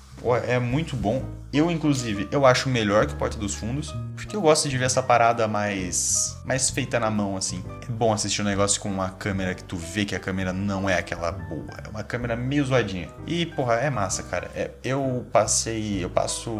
é 0.46 0.58
muito 0.58 0.96
bom. 0.96 1.24
Eu, 1.52 1.68
inclusive, 1.68 2.28
eu 2.30 2.46
acho 2.46 2.68
melhor 2.68 3.06
que 3.06 3.14
Porta 3.14 3.36
dos 3.36 3.56
Fundos, 3.56 3.92
porque 4.14 4.36
eu 4.36 4.40
gosto 4.40 4.68
de 4.68 4.78
ver 4.78 4.84
essa 4.84 5.02
parada 5.02 5.48
mais 5.48 6.38
mais 6.44 6.70
feita 6.70 7.00
na 7.00 7.10
mão, 7.10 7.36
assim. 7.36 7.64
É 7.82 7.90
bom 7.90 8.12
assistir 8.12 8.42
um 8.42 8.44
negócio 8.44 8.80
com 8.80 8.88
uma 8.88 9.10
câmera 9.10 9.54
que 9.54 9.64
tu 9.64 9.76
vê 9.76 10.04
que 10.04 10.14
a 10.14 10.20
câmera 10.20 10.52
não 10.52 10.88
é 10.88 10.96
aquela 10.96 11.32
boa, 11.32 11.66
é 11.84 11.88
uma 11.88 12.04
câmera 12.04 12.36
meio 12.36 12.64
zoadinha. 12.64 13.08
E, 13.26 13.46
porra, 13.46 13.74
é 13.74 13.90
massa, 13.90 14.22
cara. 14.22 14.48
É, 14.54 14.70
eu 14.84 15.26
passei, 15.32 16.04
eu 16.04 16.10
passo 16.10 16.50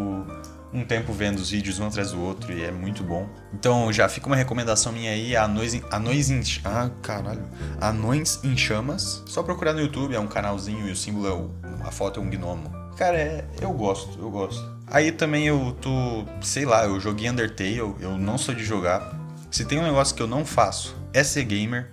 um 0.73 0.85
tempo 0.85 1.13
vendo 1.13 1.39
os 1.39 1.51
vídeos 1.51 1.79
um 1.79 1.87
atrás 1.87 2.13
do 2.13 2.21
outro 2.21 2.53
e 2.53 2.65
é 2.65 2.71
muito 2.71 3.03
bom. 3.03 3.29
Então 3.53 3.93
já 3.93 4.09
fica 4.09 4.27
uma 4.27 4.37
recomendação 4.37 4.93
minha 4.93 5.11
aí, 5.11 5.37
Anões 5.37 5.81
Anões 5.91 6.31
em, 6.31 6.43
ah, 6.65 6.91
caralho, 7.03 7.45
Anões 7.81 8.41
em 8.45 8.57
Chamas. 8.57 9.23
Só 9.27 9.43
procurar 9.43 9.73
no 9.73 9.81
YouTube, 9.81 10.15
é 10.15 10.21
um 10.21 10.29
canalzinho 10.29 10.89
e 10.89 10.93
o 10.93 10.97
símbolo 10.97 11.27
é 11.27 11.33
o, 11.33 11.51
a 11.85 11.91
foto 11.91 12.21
é 12.21 12.23
um 12.23 12.31
gnomo. 12.31 12.80
Cara, 12.97 13.17
é, 13.17 13.45
eu 13.61 13.73
gosto, 13.73 14.19
eu 14.19 14.31
gosto. 14.31 14.63
Aí 14.87 15.13
também 15.13 15.47
eu 15.47 15.77
tô, 15.81 16.25
sei 16.41 16.65
lá, 16.65 16.85
eu 16.85 16.99
joguei 16.99 17.31
Undertale, 17.31 17.79
eu 17.79 18.19
não 18.19 18.37
sou 18.37 18.55
de 18.55 18.65
jogar. 18.65 19.17
Se 19.51 19.65
tem 19.65 19.79
um 19.79 19.83
negócio 19.83 20.15
que 20.15 20.23
eu 20.23 20.27
não 20.27 20.45
faço, 20.45 20.97
é 21.13 21.23
ser 21.23 21.45
gamer. 21.45 21.91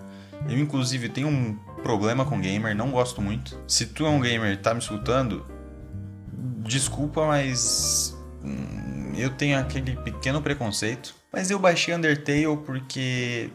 Eu 0.50 0.58
inclusive 0.58 1.10
tenho 1.10 1.28
um 1.28 1.56
problema 1.84 2.26
com 2.26 2.40
gamer, 2.40 2.76
não 2.76 2.92
gosto 2.92 3.22
muito. 3.22 3.60
Se 3.68 3.86
tu 3.86 4.06
é 4.06 4.10
um 4.10 4.20
gamer 4.20 4.54
e 4.54 4.58
tá 4.58 4.74
me 4.74 4.80
escutando, 4.80 5.46
desculpa, 6.60 7.26
mas 7.26 8.16
hum, 8.44 9.14
eu 9.16 9.30
tenho 9.30 9.60
aquele 9.60 9.96
pequeno 9.98 10.42
preconceito. 10.42 11.16
Mas 11.32 11.52
eu 11.52 11.60
baixei 11.60 11.94
Undertale 11.94 12.58
porque 12.66 13.50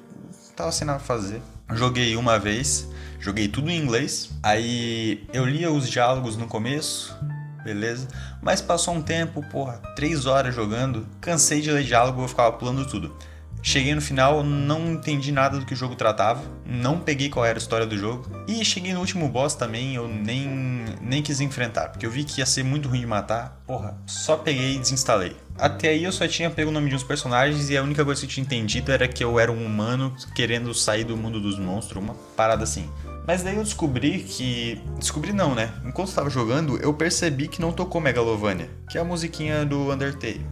tava 0.56 0.72
sem 0.72 0.86
nada 0.86 0.98
pra 0.98 1.06
fazer. 1.06 1.42
Joguei 1.74 2.16
uma 2.16 2.38
vez, 2.38 2.88
joguei 3.18 3.48
tudo 3.48 3.70
em 3.70 3.78
inglês. 3.78 4.30
Aí 4.42 5.26
eu 5.32 5.44
lia 5.46 5.70
os 5.70 5.88
diálogos 5.88 6.36
no 6.36 6.46
começo, 6.46 7.16
beleza? 7.64 8.08
Mas 8.42 8.60
passou 8.60 8.94
um 8.94 9.02
tempo, 9.02 9.42
porra, 9.50 9.80
três 9.96 10.26
horas 10.26 10.54
jogando, 10.54 11.06
cansei 11.20 11.60
de 11.60 11.70
ler 11.70 11.84
diálogo, 11.84 12.22
eu 12.22 12.28
ficava 12.28 12.52
pulando 12.52 12.86
tudo. 12.86 13.16
Cheguei 13.62 13.94
no 13.94 14.00
final, 14.00 14.42
não 14.42 14.92
entendi 14.92 15.30
nada 15.30 15.56
do 15.56 15.64
que 15.64 15.72
o 15.72 15.76
jogo 15.76 15.94
tratava, 15.94 16.42
não 16.66 16.98
peguei 16.98 17.28
qual 17.28 17.46
era 17.46 17.56
a 17.56 17.60
história 17.60 17.86
do 17.86 17.96
jogo. 17.96 18.28
E 18.48 18.64
cheguei 18.64 18.92
no 18.92 18.98
último 18.98 19.28
boss 19.28 19.54
também, 19.54 19.94
eu 19.94 20.08
nem, 20.08 20.84
nem 21.00 21.22
quis 21.22 21.40
enfrentar, 21.40 21.90
porque 21.90 22.04
eu 22.04 22.10
vi 22.10 22.24
que 22.24 22.40
ia 22.40 22.46
ser 22.46 22.64
muito 22.64 22.88
ruim 22.88 23.00
de 23.00 23.06
matar. 23.06 23.62
Porra, 23.64 23.96
só 24.04 24.36
peguei 24.36 24.74
e 24.74 24.78
desinstalei. 24.78 25.36
Até 25.56 25.90
aí 25.90 26.02
eu 26.02 26.10
só 26.10 26.26
tinha 26.26 26.50
pego 26.50 26.70
o 26.70 26.72
nome 26.72 26.88
de 26.88 26.96
uns 26.96 27.04
personagens 27.04 27.70
e 27.70 27.76
a 27.76 27.82
única 27.82 28.04
coisa 28.04 28.20
que 28.20 28.26
eu 28.26 28.30
tinha 28.30 28.44
entendido 28.44 28.90
era 28.90 29.06
que 29.06 29.22
eu 29.22 29.38
era 29.38 29.52
um 29.52 29.64
humano 29.64 30.12
querendo 30.34 30.74
sair 30.74 31.04
do 31.04 31.16
mundo 31.16 31.40
dos 31.40 31.56
monstros, 31.58 32.02
uma 32.02 32.14
parada 32.36 32.64
assim. 32.64 32.90
Mas 33.26 33.42
daí 33.42 33.56
eu 33.56 33.62
descobri 33.62 34.24
que. 34.24 34.82
Descobri 34.98 35.32
não, 35.32 35.54
né? 35.54 35.72
Enquanto 35.84 36.08
eu 36.08 36.14
tava 36.14 36.30
jogando, 36.30 36.78
eu 36.78 36.92
percebi 36.92 37.46
que 37.46 37.60
não 37.60 37.70
tocou 37.70 38.00
Megalovania, 38.00 38.68
que 38.90 38.98
é 38.98 39.00
a 39.00 39.04
musiquinha 39.04 39.64
do 39.64 39.92
Undertale. 39.92 40.44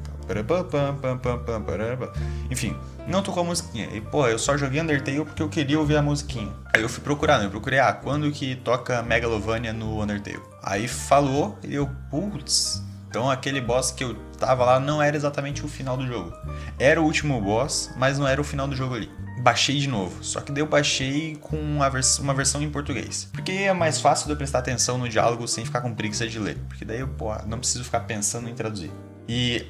Enfim, 2.49 2.77
não 3.11 3.23
tocou 3.23 3.43
a 3.43 3.47
musiquinha. 3.47 3.89
E, 3.93 4.01
pô, 4.01 4.27
eu 4.27 4.39
só 4.39 4.57
joguei 4.57 4.81
Undertale 4.81 5.25
porque 5.25 5.43
eu 5.43 5.49
queria 5.49 5.79
ouvir 5.79 5.97
a 5.97 6.03
musiquinha. 6.03 6.53
Aí 6.73 6.81
eu 6.81 6.89
fui 6.89 7.03
procurar, 7.03 7.39
né? 7.39 7.47
Eu 7.47 7.51
procurei, 7.51 7.79
ah, 7.79 7.93
quando 7.93 8.31
que 8.31 8.57
toca 8.57 9.03
Megalovania 9.03 9.73
no 9.73 10.03
Undertale? 10.03 10.41
Aí 10.63 10.89
falou 10.89 11.59
e 11.63 11.75
eu, 11.75 11.91
putz. 12.11 12.83
Então 13.11 13.29
aquele 13.29 13.61
boss 13.61 13.91
que 13.91 14.05
eu 14.05 14.15
tava 14.39 14.65
lá 14.65 14.79
não 14.79 15.03
era 15.03 15.17
exatamente 15.17 15.65
o 15.65 15.69
final 15.69 15.97
do 15.97 16.07
jogo. 16.07 16.33
Era 16.79 17.03
o 17.03 17.05
último 17.05 17.41
boss, 17.41 17.91
mas 17.97 18.19
não 18.19 18.27
era 18.27 18.41
o 18.41 18.45
final 18.45 18.69
do 18.69 18.77
jogo 18.77 18.95
ali. 18.95 19.11
Baixei 19.43 19.79
de 19.79 19.89
novo, 19.89 20.23
só 20.23 20.41
que 20.41 20.53
daí 20.53 20.63
eu 20.63 20.67
baixei 20.67 21.35
com 21.37 21.57
uma, 21.57 21.89
vers 21.91 22.19
uma 22.21 22.33
versão 22.33 22.63
em 22.63 22.71
português. 22.71 23.29
Porque 23.33 23.51
é 23.51 23.73
mais 23.73 24.01
fácil 24.01 24.27
de 24.27 24.33
eu 24.33 24.37
prestar 24.37 24.61
atenção 24.61 24.97
no 24.97 25.09
diálogo 25.09 25.49
sem 25.49 25.65
ficar 25.65 25.81
com 25.81 25.93
preguiça 25.93 26.29
de 26.29 26.39
ler. 26.39 26.59
Porque 26.69 26.85
daí 26.85 27.01
eu, 27.01 27.09
pô, 27.09 27.35
não 27.47 27.59
preciso 27.59 27.83
ficar 27.83 28.01
pensando 28.01 28.49
em 28.49 28.55
traduzir. 28.55 28.93
E 29.29 29.67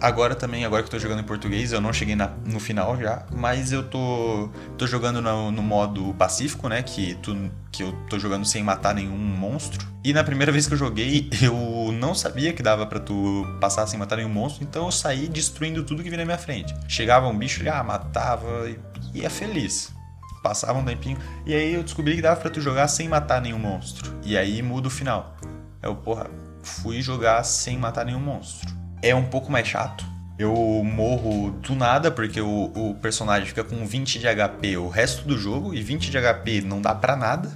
agora 0.00 0.34
também, 0.34 0.64
agora 0.64 0.82
que 0.82 0.88
eu 0.88 0.90
tô 0.90 0.98
jogando 0.98 1.20
em 1.20 1.24
português, 1.24 1.72
eu 1.72 1.80
não 1.80 1.92
cheguei 1.92 2.14
na, 2.14 2.28
no 2.44 2.60
final 2.60 2.96
já, 3.00 3.24
mas 3.34 3.72
eu 3.72 3.82
tô, 3.82 4.50
tô 4.76 4.86
jogando 4.86 5.22
no, 5.22 5.50
no, 5.50 5.62
modo 5.62 6.12
pacífico, 6.14 6.68
né? 6.68 6.82
Que, 6.82 7.14
tu, 7.16 7.50
que 7.70 7.82
eu 7.82 7.92
tô 8.08 8.18
jogando 8.18 8.44
sem 8.44 8.62
matar 8.62 8.94
nenhum 8.94 9.16
monstro. 9.16 9.86
E 10.04 10.12
na 10.12 10.22
primeira 10.22 10.52
vez 10.52 10.66
que 10.66 10.74
eu 10.74 10.78
joguei, 10.78 11.30
eu 11.40 11.90
não 11.92 12.14
sabia 12.14 12.52
que 12.52 12.62
dava 12.62 12.84
para 12.86 13.00
tu 13.00 13.46
passar 13.60 13.86
sem 13.86 13.98
matar 13.98 14.16
nenhum 14.16 14.28
monstro, 14.28 14.62
então 14.62 14.84
eu 14.84 14.92
saí 14.92 15.26
destruindo 15.26 15.82
tudo 15.84 16.02
que 16.02 16.10
vinha 16.10 16.18
na 16.18 16.26
minha 16.26 16.38
frente. 16.38 16.74
Chegava 16.86 17.26
um 17.26 17.36
bicho, 17.36 17.62
ah, 17.70 17.82
matava 17.82 18.68
e 18.68 19.20
ia 19.20 19.30
feliz. 19.30 19.90
Passava 20.42 20.78
um 20.78 20.84
tempinho, 20.84 21.16
e 21.46 21.54
aí 21.54 21.74
eu 21.74 21.84
descobri 21.84 22.16
que 22.16 22.22
dava 22.22 22.40
pra 22.40 22.50
tu 22.50 22.60
jogar 22.60 22.88
sem 22.88 23.08
matar 23.08 23.40
nenhum 23.40 23.60
monstro. 23.60 24.12
E 24.24 24.36
aí 24.36 24.60
muda 24.60 24.88
o 24.88 24.90
final. 24.90 25.36
Eu, 25.80 25.94
porra, 25.94 26.28
fui 26.62 27.00
jogar 27.00 27.42
sem 27.44 27.78
matar 27.78 28.04
nenhum 28.04 28.20
monstro 28.20 28.81
é 29.02 29.14
um 29.14 29.24
pouco 29.24 29.50
mais 29.50 29.66
chato. 29.66 30.04
Eu 30.38 30.54
morro 30.82 31.50
do 31.50 31.74
nada 31.74 32.10
porque 32.10 32.40
o, 32.40 32.72
o, 32.74 32.94
personagem 32.94 33.46
fica 33.46 33.62
com 33.62 33.84
20 33.86 34.18
de 34.18 34.26
HP 34.26 34.76
o 34.76 34.88
resto 34.88 35.26
do 35.26 35.36
jogo 35.36 35.74
e 35.74 35.82
20 35.82 36.10
de 36.10 36.18
HP 36.18 36.62
não 36.62 36.80
dá 36.80 36.94
pra 36.94 37.16
nada. 37.16 37.50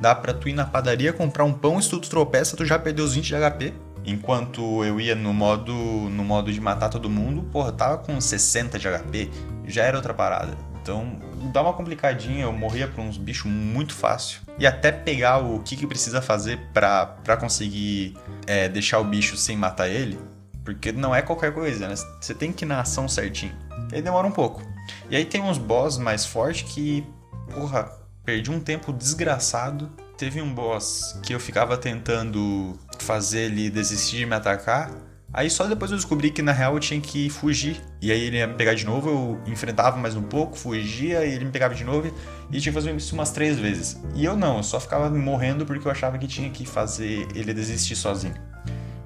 Dá 0.00 0.14
pra 0.14 0.32
tu 0.32 0.48
ir 0.48 0.52
na 0.52 0.64
padaria 0.64 1.12
comprar 1.12 1.44
um 1.44 1.52
pão 1.52 1.78
e 1.78 1.82
se 1.82 1.90
tu 1.90 2.00
tropeça, 2.00 2.56
tu 2.56 2.64
já 2.64 2.78
perdeu 2.78 3.04
os 3.04 3.14
20 3.14 3.26
de 3.26 3.34
HP. 3.34 3.74
Enquanto 4.04 4.82
eu 4.84 5.00
ia 5.00 5.14
no 5.14 5.32
modo 5.32 5.72
no 5.72 6.24
modo 6.24 6.52
de 6.52 6.60
matar 6.60 6.88
todo 6.88 7.08
mundo, 7.10 7.42
porra, 7.52 7.70
tava 7.70 7.98
com 7.98 8.20
60 8.20 8.78
de 8.78 8.88
HP, 8.88 9.30
já 9.66 9.84
era 9.84 9.96
outra 9.96 10.14
parada. 10.14 10.56
Então 10.82 11.16
dá 11.52 11.62
uma 11.62 11.72
complicadinha, 11.72 12.44
eu 12.44 12.52
morria 12.52 12.88
pra 12.88 13.02
uns 13.02 13.16
bichos 13.16 13.50
muito 13.50 13.94
fácil. 13.94 14.40
E 14.58 14.66
até 14.66 14.90
pegar 14.90 15.38
o 15.38 15.60
que, 15.60 15.76
que 15.76 15.86
precisa 15.86 16.20
fazer 16.20 16.58
pra, 16.72 17.06
pra 17.06 17.36
conseguir 17.36 18.16
é, 18.46 18.68
deixar 18.68 18.98
o 18.98 19.04
bicho 19.04 19.36
sem 19.36 19.56
matar 19.56 19.88
ele, 19.88 20.18
porque 20.64 20.92
não 20.92 21.14
é 21.14 21.22
qualquer 21.22 21.52
coisa, 21.52 21.88
né? 21.88 21.94
Você 22.20 22.34
tem 22.34 22.52
que 22.52 22.64
ir 22.64 22.68
na 22.68 22.80
ação 22.80 23.08
certinho. 23.08 23.54
E 23.90 23.96
aí 23.96 24.02
demora 24.02 24.26
um 24.26 24.32
pouco. 24.32 24.62
E 25.10 25.16
aí 25.16 25.24
tem 25.24 25.40
uns 25.40 25.58
boss 25.58 25.98
mais 25.98 26.24
fortes 26.24 26.72
que, 26.72 27.06
porra, 27.52 27.90
perdi 28.24 28.50
um 28.50 28.60
tempo 28.60 28.92
desgraçado. 28.92 29.90
Teve 30.16 30.40
um 30.40 30.52
boss 30.52 31.18
que 31.22 31.34
eu 31.34 31.40
ficava 31.40 31.76
tentando 31.76 32.78
fazer 32.98 33.46
ele 33.46 33.70
desistir 33.70 34.18
de 34.18 34.26
me 34.26 34.34
atacar. 34.34 34.90
Aí 35.34 35.48
só 35.48 35.66
depois 35.66 35.90
eu 35.90 35.96
descobri 35.96 36.30
que 36.30 36.42
na 36.42 36.52
real 36.52 36.74
eu 36.74 36.80
tinha 36.80 37.00
que 37.00 37.30
fugir. 37.30 37.80
E 38.02 38.12
aí 38.12 38.20
ele 38.20 38.36
ia 38.36 38.46
me 38.46 38.54
pegar 38.54 38.74
de 38.74 38.84
novo, 38.84 39.08
eu 39.08 39.40
enfrentava 39.50 39.96
mais 39.96 40.14
um 40.14 40.22
pouco, 40.22 40.56
fugia, 40.56 41.24
e 41.24 41.32
ele 41.32 41.46
me 41.46 41.50
pegava 41.50 41.74
de 41.74 41.84
novo. 41.84 42.14
E 42.50 42.60
tinha 42.60 42.60
que 42.60 42.72
fazer 42.72 42.94
isso 42.94 43.14
umas 43.14 43.30
três 43.30 43.58
vezes. 43.58 43.98
E 44.14 44.24
eu 44.24 44.36
não, 44.36 44.58
eu 44.58 44.62
só 44.62 44.78
ficava 44.78 45.08
morrendo 45.08 45.64
porque 45.64 45.88
eu 45.88 45.90
achava 45.90 46.18
que 46.18 46.26
tinha 46.26 46.50
que 46.50 46.66
fazer 46.66 47.26
ele 47.34 47.54
desistir 47.54 47.96
sozinho. 47.96 48.34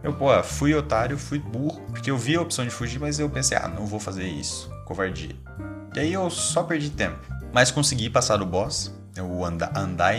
Eu, 0.07 0.13
pô, 0.13 0.41
fui 0.45 0.73
otário, 0.73 1.19
fui 1.19 1.41
burro, 1.41 1.81
porque 1.89 2.13
eu 2.13 2.17
vi 2.17 2.37
a 2.37 2.41
opção 2.41 2.65
de 2.65 2.71
fugir, 2.71 3.01
mas 3.01 3.19
eu 3.19 3.29
pensei, 3.29 3.59
ah, 3.59 3.67
não 3.67 3.85
vou 3.85 3.99
fazer 3.99 4.23
isso, 4.23 4.71
covardia. 4.85 5.35
E 5.97 5.99
aí 5.99 6.13
eu 6.13 6.31
só 6.31 6.63
perdi 6.63 6.91
tempo. 6.91 7.19
Mas 7.53 7.73
consegui 7.73 8.09
passar 8.09 8.37
do 8.37 8.47
boss, 8.47 8.95
é 9.17 9.23
o 9.23 9.45
And 9.45 9.59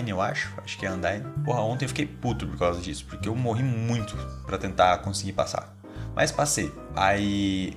eu 0.06 0.20
acho, 0.20 0.54
acho 0.62 0.78
que 0.78 0.86
é 0.86 0.92
Undyne. 0.92 1.24
Porra, 1.46 1.62
ontem 1.62 1.86
eu 1.86 1.90
fiquei 1.90 2.06
puto 2.06 2.46
por 2.46 2.60
causa 2.60 2.82
disso, 2.82 3.06
porque 3.08 3.30
eu 3.30 3.36
morri 3.36 3.64
muito 3.64 4.14
para 4.46 4.58
tentar 4.58 4.98
conseguir 4.98 5.32
passar. 5.32 5.74
Mas 6.14 6.34
passei. 6.34 6.70
Aí 6.94 7.74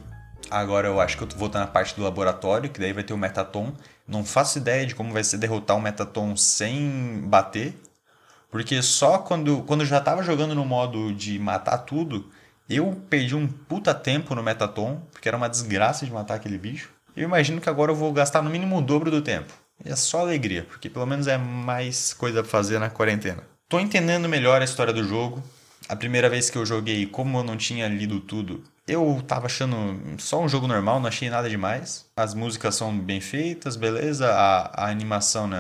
agora 0.51 0.89
eu 0.89 1.01
acho 1.01 1.17
que 1.17 1.23
eu 1.23 1.29
vou 1.37 1.47
estar 1.47 1.61
na 1.61 1.69
parte 1.69 1.95
do 1.95 2.03
laboratório, 2.03 2.69
que 2.71 2.81
daí 2.81 2.93
vai 2.93 3.05
ter 3.05 3.13
o 3.13 3.19
Metaton. 3.19 3.73
Não 4.05 4.25
faço 4.25 4.59
ideia 4.59 4.85
de 4.85 4.97
como 4.97 5.13
vai 5.13 5.23
ser 5.23 5.39
derrotar 5.39 5.77
o 5.77 5.81
Metaton 5.81 6.35
sem 6.35 7.23
bater, 7.27 7.73
porque 8.51 8.83
só 8.83 9.19
quando, 9.19 9.63
quando 9.63 9.81
eu 9.81 9.87
já 9.87 10.01
tava 10.01 10.23
jogando 10.23 10.55
no 10.55 10.65
modo 10.65 11.13
de 11.15 11.39
matar 11.39 11.79
tudo, 11.79 12.29
eu 12.69 13.01
perdi 13.09 13.35
um 13.35 13.47
puta 13.47 13.95
tempo 13.95 14.35
no 14.35 14.43
Metaton, 14.43 15.01
porque 15.13 15.29
era 15.29 15.37
uma 15.37 15.49
desgraça 15.49 16.05
de 16.05 16.13
matar 16.13 16.35
aquele 16.35 16.59
bicho. 16.59 16.91
Eu 17.17 17.25
imagino 17.25 17.61
que 17.61 17.69
agora 17.69 17.93
eu 17.93 17.97
vou 17.97 18.13
gastar 18.13 18.43
no 18.43 18.51
mínimo 18.51 18.79
o 18.79 18.83
dobro 18.83 19.11
do 19.11 19.23
tempo. 19.23 19.53
E 19.85 19.91
é 19.91 19.97
só 19.97 20.21
alegria, 20.21 20.65
porque 20.65 20.91
pelo 20.91 21.07
menos 21.07 21.27
é 21.27 21.39
mais 21.39 22.13
coisa 22.13 22.43
pra 22.43 22.51
fazer 22.51 22.79
na 22.79 22.91
quarentena. 22.91 23.43
Tô 23.69 23.81
entendendo 23.81 24.29
melhor 24.29 24.61
a 24.61 24.65
história 24.65 24.93
do 24.93 25.05
jogo. 25.05 25.43
A 25.89 25.97
primeira 25.97 26.29
vez 26.29 26.51
que 26.51 26.59
eu 26.59 26.67
joguei, 26.67 27.07
como 27.07 27.39
eu 27.39 27.45
não 27.45 27.57
tinha 27.57 27.89
lido 27.89 28.21
tudo, 28.21 28.63
eu 28.87 29.23
tava 29.27 29.47
achando 29.47 30.19
só 30.19 30.41
um 30.41 30.49
jogo 30.49 30.67
normal, 30.67 31.01
não 31.01 31.09
achei 31.09 31.31
nada 31.31 31.49
demais. 31.49 32.07
As 32.17 32.35
músicas 32.35 32.75
são 32.75 32.97
bem 32.97 33.21
feitas, 33.21 33.77
beleza. 33.77 34.31
A, 34.33 34.85
a 34.85 34.91
animação, 34.91 35.47
né? 35.47 35.59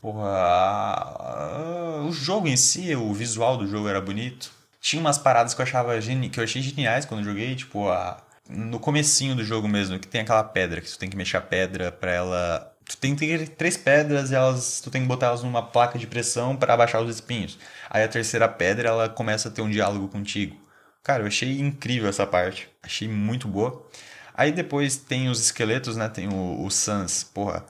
Porra, 0.00 0.28
a, 0.28 1.98
a, 1.98 2.02
o 2.02 2.12
jogo 2.12 2.46
em 2.48 2.56
si, 2.56 2.94
o 2.94 3.12
visual 3.12 3.56
do 3.56 3.66
jogo 3.66 3.88
era 3.88 4.00
bonito. 4.00 4.50
Tinha 4.80 5.00
umas 5.00 5.18
paradas 5.18 5.54
que 5.54 5.60
eu 5.60 5.64
achava 5.64 6.00
geni 6.00 6.30
que 6.30 6.38
eu 6.38 6.44
achei 6.44 6.62
geniais 6.62 7.04
quando 7.04 7.24
joguei, 7.24 7.54
tipo 7.56 7.88
a 7.88 8.22
no 8.48 8.80
comecinho 8.80 9.34
do 9.34 9.44
jogo 9.44 9.68
mesmo, 9.68 9.98
que 9.98 10.08
tem 10.08 10.22
aquela 10.22 10.42
pedra, 10.42 10.80
que 10.80 10.88
tu 10.88 10.98
tem 10.98 11.10
que 11.10 11.16
mexer 11.16 11.36
a 11.36 11.40
pedra 11.40 11.92
para 11.92 12.10
ela 12.12 12.74
tu 12.86 12.96
tem 12.96 13.14
que 13.14 13.26
ter 13.26 13.48
três 13.50 13.76
pedras 13.76 14.30
e 14.30 14.34
elas 14.34 14.80
tu 14.80 14.90
tem 14.90 15.02
que 15.02 15.08
botar 15.08 15.26
elas 15.26 15.42
numa 15.42 15.62
placa 15.62 15.98
de 15.98 16.06
pressão 16.06 16.56
para 16.56 16.74
abaixar 16.74 17.02
os 17.02 17.14
espinhos. 17.14 17.58
Aí 17.90 18.02
a 18.02 18.08
terceira 18.08 18.48
pedra 18.48 18.88
ela 18.88 19.08
começa 19.08 19.48
a 19.48 19.52
ter 19.52 19.62
um 19.62 19.70
diálogo 19.70 20.08
contigo. 20.08 20.56
Cara, 21.02 21.22
eu 21.22 21.26
achei 21.26 21.60
incrível 21.60 22.08
essa 22.08 22.26
parte. 22.26 22.68
Achei 22.82 23.08
muito 23.08 23.48
boa. 23.48 23.86
Aí 24.34 24.52
depois 24.52 24.96
tem 24.96 25.28
os 25.28 25.40
esqueletos, 25.40 25.96
né? 25.96 26.08
Tem 26.08 26.28
o, 26.28 26.64
o 26.64 26.70
Sans, 26.70 27.24
porra 27.24 27.66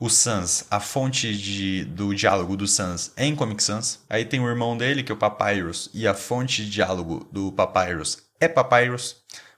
o 0.00 0.08
Sans, 0.08 0.64
a 0.70 0.80
fonte 0.80 1.36
de, 1.36 1.84
do 1.84 2.14
diálogo 2.14 2.56
do 2.56 2.66
Sans 2.66 3.12
é 3.14 3.26
em 3.26 3.36
Comic 3.36 3.62
Sans. 3.62 4.00
Aí 4.08 4.24
tem 4.24 4.40
o 4.40 4.48
irmão 4.48 4.74
dele, 4.74 5.02
que 5.02 5.12
é 5.12 5.14
o 5.14 5.18
Papyrus, 5.18 5.90
e 5.92 6.08
a 6.08 6.14
fonte 6.14 6.64
de 6.64 6.70
diálogo 6.70 7.28
do 7.30 7.52
Papyrus 7.52 8.18
é 8.40 8.48
Papyrus. 8.48 9.16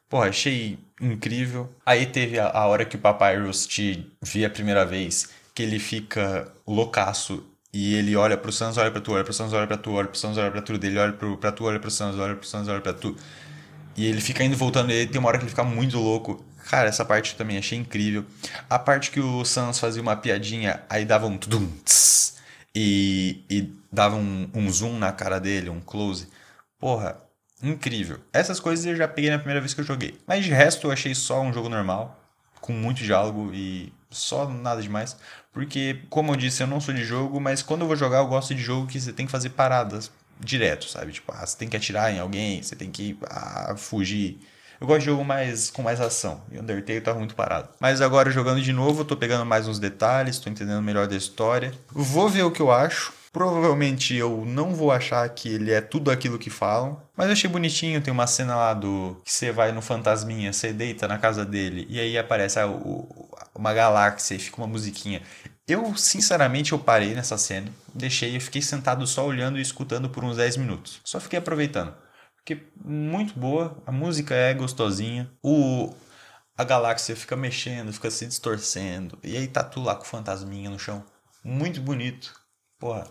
Porra, 0.09 0.29
achei 0.29 0.81
incrível. 1.01 1.73
Aí 1.87 2.07
teve 2.07 2.41
a, 2.41 2.49
a 2.49 2.67
hora 2.67 2.85
que 2.85 2.97
o 2.97 2.99
Papyrus 2.99 3.67
te 3.67 4.13
vê 4.21 4.45
a 4.45 4.51
primeira 4.51 4.85
vez, 4.85 5.29
que 5.55 5.63
ele 5.63 5.79
fica 5.79 6.53
loucaço 6.67 7.45
e 7.73 7.95
ele 7.95 8.17
olha 8.17 8.37
pro 8.37 8.53
Sans, 8.53 8.77
olha 8.77 8.91
pra 8.91 9.01
tu, 9.01 9.13
olha 9.13 9.25
pro 9.25 9.33
Sans, 9.33 9.53
olha 9.53 9.67
pra 9.67 9.77
tu, 9.77 9.93
olha 9.93 10.09
pro 10.09 10.19
Sans, 10.19 10.37
olha 10.37 10.51
pra 10.51 10.61
tu, 10.61 10.77
dele 10.77 10.99
olha 10.99 11.13
pro, 11.13 11.39
pra 11.39 11.53
tu, 11.53 11.65
olha 11.65 11.79
pro 11.79 11.91
Sans, 11.91 12.19
olha 12.19 12.35
pro 12.35 12.47
Sans, 12.47 12.67
olha 12.67 12.81
pra 12.81 12.93
tu. 12.93 13.17
E 13.97 14.07
ele 14.07 14.21
fica 14.21 14.43
indo 14.43 14.57
voltando, 14.57 14.91
e 14.91 15.07
tem 15.07 15.19
uma 15.21 15.29
hora 15.29 15.39
que 15.39 15.45
ele 15.45 15.51
fica 15.51 15.63
muito 15.65 15.99
louco. 15.99 16.45
Cara, 16.71 16.89
essa 16.89 17.05
parte 17.05 17.37
também 17.37 17.59
achei 17.59 17.79
incrível. 17.79 18.25
A 18.69 18.79
parte 18.79 19.11
que 19.11 19.21
o 19.21 19.45
Sans 19.45 19.79
fazia 19.79 20.03
uma 20.03 20.17
piadinha, 20.17 20.83
aí 20.89 21.05
dava 21.05 21.27
um 21.27 21.37
tudum, 21.37 21.67
tss, 21.85 22.39
e, 22.75 23.45
e 23.51 23.73
dava 23.91 24.17
um, 24.17 24.49
um 24.55 24.71
zoom 24.71 24.99
na 24.99 25.13
cara 25.13 25.39
dele, 25.39 25.69
um 25.69 25.81
close. 25.81 26.29
Porra, 26.79 27.17
incrível. 27.63 28.19
Essas 28.33 28.59
coisas 28.59 28.85
eu 28.87 28.97
já 28.97 29.07
peguei 29.07 29.31
na 29.31 29.39
primeira 29.39 29.61
vez 29.61 29.75
que 29.75 29.81
eu 29.81 29.85
joguei. 29.85 30.19
Mas 30.27 30.45
de 30.45 30.51
resto 30.51 30.87
eu 30.87 30.91
achei 30.91 31.15
só 31.15 31.41
um 31.41 31.53
jogo 31.53 31.69
normal, 31.69 32.19
com 32.61 32.73
muito 32.73 33.03
diálogo 33.03 33.51
e 33.53 33.93
só 34.11 34.49
nada 34.49 34.81
demais. 34.83 35.17
Porque, 35.53 36.01
como 36.09 36.33
eu 36.33 36.37
disse, 36.37 36.63
eu 36.63 36.67
não 36.67 36.81
sou 36.81 36.95
de 36.95 37.05
jogo, 37.05 37.41
mas 37.41 37.63
quando 37.63 37.83
eu 37.83 37.87
vou 37.87 37.97
jogar 37.97 38.19
eu 38.19 38.27
gosto 38.27 38.55
de 38.55 38.63
jogo 38.63 38.87
que 38.87 39.01
você 39.01 39.13
tem 39.13 39.27
que 39.27 39.33
fazer 39.33 39.51
paradas 39.51 40.11
direto, 40.41 40.89
sabe? 40.89 41.13
Tipo, 41.13 41.33
ah, 41.33 41.47
você 41.47 41.57
tem 41.57 41.69
que 41.69 41.77
atirar 41.77 42.13
em 42.13 42.19
alguém, 42.19 42.63
você 42.63 42.75
tem 42.75 42.91
que 42.91 43.17
ah, 43.29 43.75
fugir. 43.77 44.41
Eu 44.83 44.87
gosto 44.89 44.99
de 44.99 45.07
jogo 45.07 45.25
mais 45.25 45.71
com 45.71 45.81
mais 45.81 46.01
ação. 46.01 46.43
E 46.51 46.59
Undertale 46.59 47.01
tá 47.01 47.15
muito 47.15 47.37
parado. 47.37 47.69
Mas 47.79 48.01
agora 48.01 48.33
jogando 48.33 48.61
de 48.61 48.73
novo, 48.73 49.05
tô 49.05 49.17
pegando 49.17 49.47
mais 49.47 49.69
uns 49.69 49.79
detalhes, 49.79 50.41
tô 50.41 50.51
entendendo 50.51 50.83
melhor 50.83 51.07
da 51.07 51.15
história. 51.15 51.73
Vou 51.93 52.29
ver 52.29 52.43
o 52.43 52.51
que 52.51 52.61
eu 52.61 52.73
acho. 52.73 53.13
Provavelmente 53.33 54.17
eu 54.17 54.43
não 54.45 54.75
vou 54.75 54.91
achar 54.91 55.27
que 55.29 55.49
ele 55.49 55.71
é 55.71 55.81
tudo 55.81 56.11
aquilo 56.11 56.37
que 56.37 56.51
falam. 56.51 57.01
Mas 57.17 57.29
eu 57.29 57.33
achei 57.35 57.49
bonitinho, 57.49 58.01
tem 58.01 58.13
uma 58.13 58.27
cena 58.27 58.57
lá 58.57 58.75
do. 58.75 59.21
que 59.25 59.33
você 59.33 59.53
vai 59.53 59.71
no 59.71 59.81
fantasminha, 59.81 60.53
você 60.53 60.73
deita 60.73 61.07
na 61.07 61.17
casa 61.17 61.45
dele, 61.45 61.87
e 61.89 62.01
aí 62.01 62.19
aparece 62.19 62.59
a, 62.59 62.67
o, 62.67 63.31
uma 63.55 63.73
galáxia 63.73 64.35
e 64.35 64.41
fica 64.41 64.57
uma 64.57 64.67
musiquinha. 64.67 65.23
Eu, 65.69 65.97
sinceramente, 65.97 66.73
eu 66.73 66.79
parei 66.81 67.15
nessa 67.15 67.39
cena, 67.39 67.69
deixei, 67.95 68.35
eu 68.37 68.41
fiquei 68.41 68.61
sentado 68.61 69.07
só 69.07 69.25
olhando 69.25 69.59
e 69.59 69.63
escutando 69.63 70.09
por 70.11 70.25
uns 70.25 70.39
10 70.39 70.57
minutos. 70.57 71.01
Só 71.05 71.21
fiquei 71.21 71.39
aproveitando. 71.39 71.95
Porque 72.45 72.67
muito 72.85 73.39
boa, 73.39 73.81
a 73.87 73.93
música 73.93 74.35
é 74.35 74.53
gostosinha, 74.53 75.31
o 75.43 75.95
a 76.57 76.65
galáxia 76.65 77.17
fica 77.17 77.35
mexendo, 77.35 77.93
fica 77.93 78.11
se 78.11 78.27
distorcendo, 78.27 79.19
e 79.23 79.37
aí 79.37 79.47
tá 79.47 79.65
tu 79.65 79.81
lá 79.81 79.95
com 79.95 80.03
o 80.03 80.07
fantasminha 80.07 80.69
no 80.69 80.79
chão. 80.79 81.05
Muito 81.45 81.81
bonito. 81.81 82.35
Porra, 82.79 83.07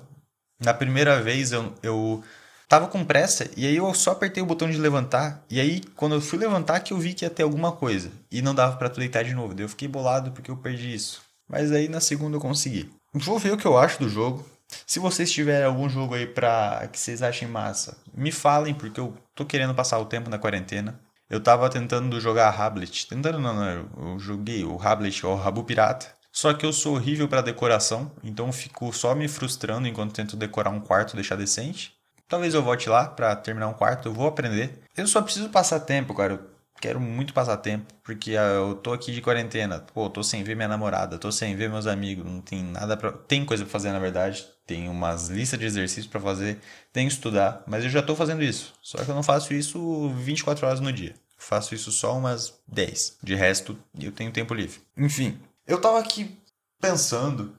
na 0.60 0.74
primeira 0.74 1.22
vez 1.22 1.52
eu, 1.52 1.74
eu 1.82 2.24
tava 2.68 2.88
com 2.88 3.04
pressa 3.04 3.50
e 3.58 3.66
aí 3.66 3.76
eu 3.76 3.94
só 3.94 4.12
apertei 4.12 4.42
o 4.44 4.46
botão 4.46 4.70
de 4.70 4.78
levantar. 4.78 5.44
E 5.50 5.60
aí, 5.60 5.82
quando 5.96 6.16
eu 6.16 6.22
fui 6.22 6.38
levantar, 6.38 6.80
que 6.82 6.94
eu 6.94 6.98
vi 6.98 7.14
que 7.14 7.26
ia 7.26 7.30
ter 7.30 7.44
alguma 7.44 7.72
coisa. 7.72 8.12
E 8.32 8.42
não 8.42 8.56
dava 8.56 8.78
para 8.78 8.90
tu 8.90 9.00
deitar 9.00 9.24
de 9.24 9.34
novo. 9.34 9.54
Daí 9.54 9.66
eu 9.66 9.70
fiquei 9.70 9.88
bolado 9.88 10.32
porque 10.32 10.52
eu 10.52 10.58
perdi 10.58 10.94
isso. 10.94 11.22
Mas 11.50 11.72
aí 11.72 11.90
na 11.90 12.00
segunda 12.00 12.38
eu 12.38 12.42
consegui. 12.42 12.90
Vou 13.14 13.40
ver 13.40 13.54
o 13.54 13.58
que 13.58 13.66
eu 13.66 13.78
acho 13.78 14.00
do 14.00 14.08
jogo. 14.08 14.46
Se 14.86 15.00
vocês 15.00 15.32
tiverem 15.32 15.66
algum 15.66 15.90
jogo 15.90 16.16
aí 16.16 16.26
pra 16.26 16.88
que 16.92 17.00
vocês 17.00 17.22
achem 17.22 17.48
massa, 17.48 17.98
me 18.14 18.32
falem, 18.32 18.74
porque 18.74 19.00
eu 19.00 19.16
tô 19.36 19.46
querendo 19.46 19.76
passar 19.76 20.00
o 20.00 20.06
tempo 20.06 20.30
na 20.30 20.40
quarentena. 20.40 21.00
Eu 21.30 21.40
tava 21.40 21.70
tentando 21.70 22.20
jogar 22.20 22.50
Hablet. 22.50 23.08
Tentando 23.08 23.40
não, 23.40 23.54
não, 23.54 24.14
eu 24.14 24.20
joguei 24.20 24.66
o 24.66 24.78
Hablet, 24.82 25.26
o 25.26 25.36
Rabu 25.36 25.64
Pirata. 25.64 26.08
Só 26.32 26.54
que 26.54 26.66
eu 26.66 26.72
sou 26.72 26.96
horrível 26.96 27.28
para 27.28 27.42
decoração, 27.42 28.12
então 28.24 28.52
fico 28.52 28.92
só 28.94 29.14
me 29.14 29.28
frustrando 29.28 29.88
enquanto 29.88 30.14
tento 30.14 30.38
decorar 30.38 30.70
um 30.70 30.80
quarto, 30.80 31.16
deixar 31.16 31.36
decente. 31.36 31.94
Talvez 32.28 32.54
eu 32.54 32.64
volte 32.64 32.90
lá 32.90 33.06
para 33.06 33.36
terminar 33.36 33.68
um 33.68 33.74
quarto, 33.74 34.08
eu 34.08 34.14
vou 34.14 34.28
aprender. 34.28 34.82
Eu 34.96 35.06
só 35.06 35.22
preciso 35.22 35.50
passar 35.50 35.82
tempo, 35.82 36.14
cara. 36.14 36.40
Eu 36.82 36.90
quero 36.90 37.00
muito 37.00 37.32
passar 37.32 37.58
tempo, 37.58 37.94
porque 38.04 38.36
ah, 38.36 38.54
eu 38.56 38.74
tô 38.74 38.92
aqui 38.92 39.12
de 39.12 39.22
quarentena. 39.22 39.86
Pô, 39.94 40.10
tô 40.10 40.24
sem 40.24 40.44
ver 40.44 40.56
minha 40.56 40.68
namorada, 40.68 41.20
tô 41.20 41.32
sem 41.32 41.56
ver 41.56 41.70
meus 41.70 41.86
amigos, 41.86 42.26
não 42.26 42.42
tem 42.42 42.64
nada 42.64 42.98
para 42.98 43.12
Tem 43.12 43.46
coisa 43.46 43.64
pra 43.64 43.72
fazer, 43.72 43.92
na 43.92 44.00
verdade. 44.00 44.48
Tem 44.66 44.90
umas 44.90 45.30
listas 45.30 45.60
de 45.60 45.66
exercícios 45.66 46.08
para 46.08 46.20
fazer, 46.20 46.60
tem 46.92 47.08
que 47.08 47.14
estudar, 47.14 47.64
mas 47.68 47.84
eu 47.84 47.90
já 47.92 48.02
tô 48.02 48.16
fazendo 48.16 48.42
isso. 48.42 48.74
Só 48.82 48.98
que 48.98 49.12
eu 49.12 49.14
não 49.14 49.22
faço 49.22 49.54
isso 49.54 50.10
24 50.16 50.66
horas 50.66 50.80
no 50.80 50.92
dia. 50.92 51.14
faço 51.38 51.76
isso 51.76 51.92
só 51.92 52.18
umas 52.18 52.60
10. 52.68 53.20
De 53.22 53.36
resto, 53.36 53.78
eu 54.00 54.12
tenho 54.12 54.32
tempo 54.32 54.56
livre. 54.56 54.82
Enfim, 54.98 55.40
eu 55.68 55.80
tava 55.80 56.00
aqui 56.00 56.36
pensando. 56.82 57.56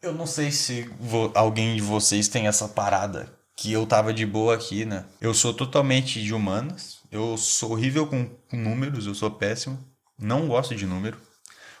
Eu 0.00 0.14
não 0.14 0.26
sei 0.26 0.50
se 0.50 0.90
alguém 1.34 1.76
de 1.76 1.82
vocês 1.82 2.28
tem 2.28 2.46
essa 2.46 2.66
parada 2.66 3.30
que 3.62 3.72
eu 3.72 3.86
tava 3.86 4.12
de 4.12 4.26
boa 4.26 4.56
aqui, 4.56 4.84
né? 4.84 5.04
Eu 5.20 5.32
sou 5.32 5.54
totalmente 5.54 6.20
de 6.20 6.34
humanas. 6.34 6.98
Eu 7.12 7.36
sou 7.36 7.70
horrível 7.70 8.08
com, 8.08 8.26
com 8.50 8.56
números, 8.56 9.06
eu 9.06 9.14
sou 9.14 9.30
péssimo. 9.30 9.78
Não 10.18 10.48
gosto 10.48 10.74
de 10.74 10.84
número. 10.84 11.16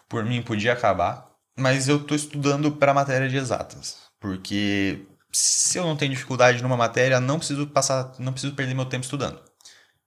Por 0.08 0.24
mim 0.24 0.40
podia 0.42 0.74
acabar, 0.74 1.28
mas 1.58 1.88
eu 1.88 2.04
tô 2.04 2.14
estudando 2.14 2.70
para 2.70 2.94
matéria 2.94 3.28
de 3.28 3.36
exatas, 3.36 3.96
porque 4.20 5.04
se 5.32 5.76
eu 5.76 5.84
não 5.84 5.96
tenho 5.96 6.12
dificuldade 6.12 6.62
numa 6.62 6.76
matéria, 6.76 7.18
não 7.18 7.38
preciso 7.38 7.66
passar, 7.66 8.12
não 8.18 8.32
preciso 8.32 8.54
perder 8.54 8.74
meu 8.74 8.86
tempo 8.86 9.02
estudando. 9.02 9.40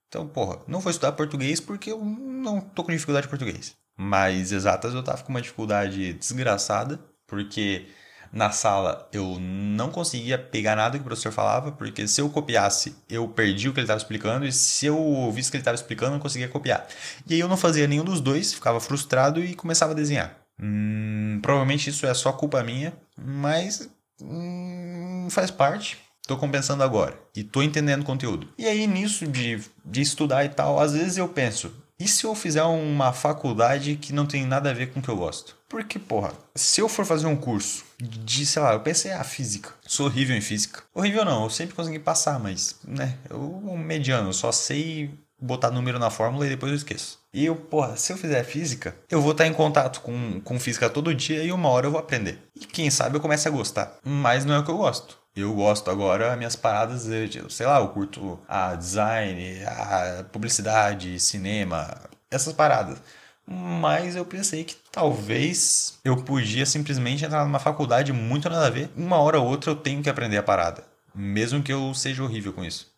Então, 0.07 0.25
porra, 0.27 0.61
não 0.67 0.79
vou 0.79 0.91
estudar 0.91 1.11
português 1.11 1.59
porque 1.59 1.91
eu 1.91 2.05
não 2.05 2.61
tô 2.61 2.85
com 2.85 2.91
dificuldade 2.91 3.25
de 3.25 3.29
português. 3.29 3.75
Mas 3.97 4.53
exatas 4.53 4.93
eu 4.93 5.03
tava 5.03 5.23
com 5.23 5.29
uma 5.29 5.41
dificuldade 5.41 6.13
desgraçada, 6.13 7.01
porque 7.27 7.87
na 8.31 8.51
sala 8.51 9.07
eu 9.11 9.37
não 9.39 9.89
conseguia 9.89 10.37
pegar 10.37 10.75
nada 10.75 10.97
que 10.97 11.01
o 11.01 11.05
professor 11.05 11.31
falava, 11.31 11.71
porque 11.71 12.07
se 12.07 12.21
eu 12.21 12.29
copiasse, 12.29 12.95
eu 13.09 13.27
perdi 13.27 13.69
o 13.69 13.73
que 13.73 13.79
ele 13.79 13.85
estava 13.85 13.97
explicando, 13.97 14.45
e 14.45 14.51
se 14.51 14.85
eu 14.85 14.97
ouvisse 14.97 15.49
o 15.49 15.51
que 15.51 15.57
ele 15.57 15.61
estava 15.61 15.75
explicando, 15.75 16.11
eu 16.11 16.15
não 16.15 16.19
conseguia 16.19 16.47
copiar. 16.47 16.87
E 17.27 17.33
aí 17.33 17.39
eu 17.39 17.47
não 17.47 17.57
fazia 17.57 17.87
nenhum 17.87 18.03
dos 18.03 18.21
dois, 18.21 18.53
ficava 18.53 18.79
frustrado 18.79 19.43
e 19.43 19.53
começava 19.55 19.91
a 19.91 19.95
desenhar. 19.95 20.37
Hum, 20.61 21.39
provavelmente 21.41 21.89
isso 21.89 22.05
é 22.05 22.13
só 22.13 22.31
culpa 22.31 22.63
minha, 22.63 22.93
mas 23.17 23.89
hum, 24.21 25.27
faz 25.29 25.51
parte. 25.51 25.97
Tô 26.27 26.37
compensando 26.37 26.81
agora 26.81 27.19
e 27.35 27.43
tô 27.43 27.61
entendendo 27.61 28.01
o 28.01 28.05
conteúdo. 28.05 28.49
E 28.57 28.65
aí, 28.65 28.87
nisso 28.87 29.27
de, 29.27 29.61
de 29.85 30.01
estudar 30.01 30.43
e 30.43 30.49
tal, 30.49 30.79
às 30.79 30.93
vezes 30.93 31.17
eu 31.17 31.27
penso, 31.27 31.71
e 31.99 32.07
se 32.07 32.25
eu 32.25 32.35
fizer 32.35 32.63
uma 32.63 33.13
faculdade 33.13 33.95
que 33.95 34.13
não 34.13 34.25
tem 34.25 34.45
nada 34.45 34.69
a 34.69 34.73
ver 34.73 34.91
com 34.91 34.99
o 34.99 35.03
que 35.03 35.09
eu 35.09 35.15
gosto? 35.15 35.55
Porque, 35.69 35.97
porra, 35.97 36.33
se 36.53 36.81
eu 36.81 36.89
for 36.89 37.05
fazer 37.05 37.25
um 37.25 37.35
curso 37.35 37.83
de, 37.97 38.45
sei 38.45 38.61
lá, 38.61 38.73
eu 38.73 38.81
pensei, 38.81 39.11
ah, 39.11 39.23
física. 39.23 39.73
Sou 39.85 40.05
horrível 40.05 40.35
em 40.35 40.41
física. 40.41 40.83
Horrível 40.93 41.25
não, 41.25 41.43
eu 41.43 41.49
sempre 41.49 41.75
consegui 41.75 41.99
passar, 41.99 42.39
mas, 42.39 42.75
né, 42.83 43.17
eu 43.29 43.39
mediano, 43.77 44.29
eu 44.29 44.33
só 44.33 44.51
sei 44.51 45.09
botar 45.39 45.71
número 45.71 45.99
na 45.99 46.09
fórmula 46.09 46.45
e 46.45 46.49
depois 46.49 46.71
eu 46.71 46.77
esqueço. 46.77 47.19
E 47.33 47.45
eu, 47.45 47.55
porra, 47.55 47.97
se 47.97 48.13
eu 48.13 48.17
fizer 48.17 48.43
física, 48.43 48.95
eu 49.09 49.21
vou 49.21 49.31
estar 49.31 49.45
em 49.45 49.53
contato 49.53 50.01
com, 50.01 50.39
com 50.41 50.59
física 50.59 50.89
todo 50.89 51.13
dia 51.13 51.43
e 51.43 51.51
uma 51.51 51.69
hora 51.69 51.87
eu 51.87 51.91
vou 51.91 51.99
aprender. 51.99 52.39
E 52.55 52.65
quem 52.65 52.89
sabe 52.89 53.17
eu 53.17 53.21
comece 53.21 53.47
a 53.47 53.51
gostar. 53.51 53.97
Mas 54.03 54.45
não 54.45 54.55
é 54.55 54.59
o 54.59 54.63
que 54.63 54.71
eu 54.71 54.77
gosto. 54.77 55.17
Eu 55.35 55.53
gosto 55.53 55.91
agora, 55.91 56.35
minhas 56.37 56.55
paradas, 56.55 57.07
sei 57.49 57.65
lá, 57.65 57.79
eu 57.79 57.89
curto 57.89 58.39
a 58.47 58.73
design, 58.73 59.63
a 59.65 60.25
publicidade, 60.31 61.19
cinema, 61.19 61.93
essas 62.31 62.53
paradas. 62.53 63.01
Mas 63.45 64.15
eu 64.15 64.25
pensei 64.25 64.63
que 64.63 64.75
talvez 64.91 65.99
eu 66.05 66.23
podia 66.23 66.65
simplesmente 66.65 67.25
entrar 67.25 67.43
numa 67.43 67.59
faculdade 67.59 68.13
muito 68.13 68.49
nada 68.49 68.67
a 68.67 68.69
ver. 68.69 68.89
Uma 68.95 69.17
hora 69.17 69.39
ou 69.39 69.45
outra 69.45 69.71
eu 69.71 69.75
tenho 69.75 70.01
que 70.01 70.09
aprender 70.09 70.37
a 70.37 70.43
parada. 70.43 70.83
Mesmo 71.13 71.61
que 71.61 71.71
eu 71.71 71.93
seja 71.93 72.23
horrível 72.23 72.53
com 72.53 72.63
isso. 72.63 72.91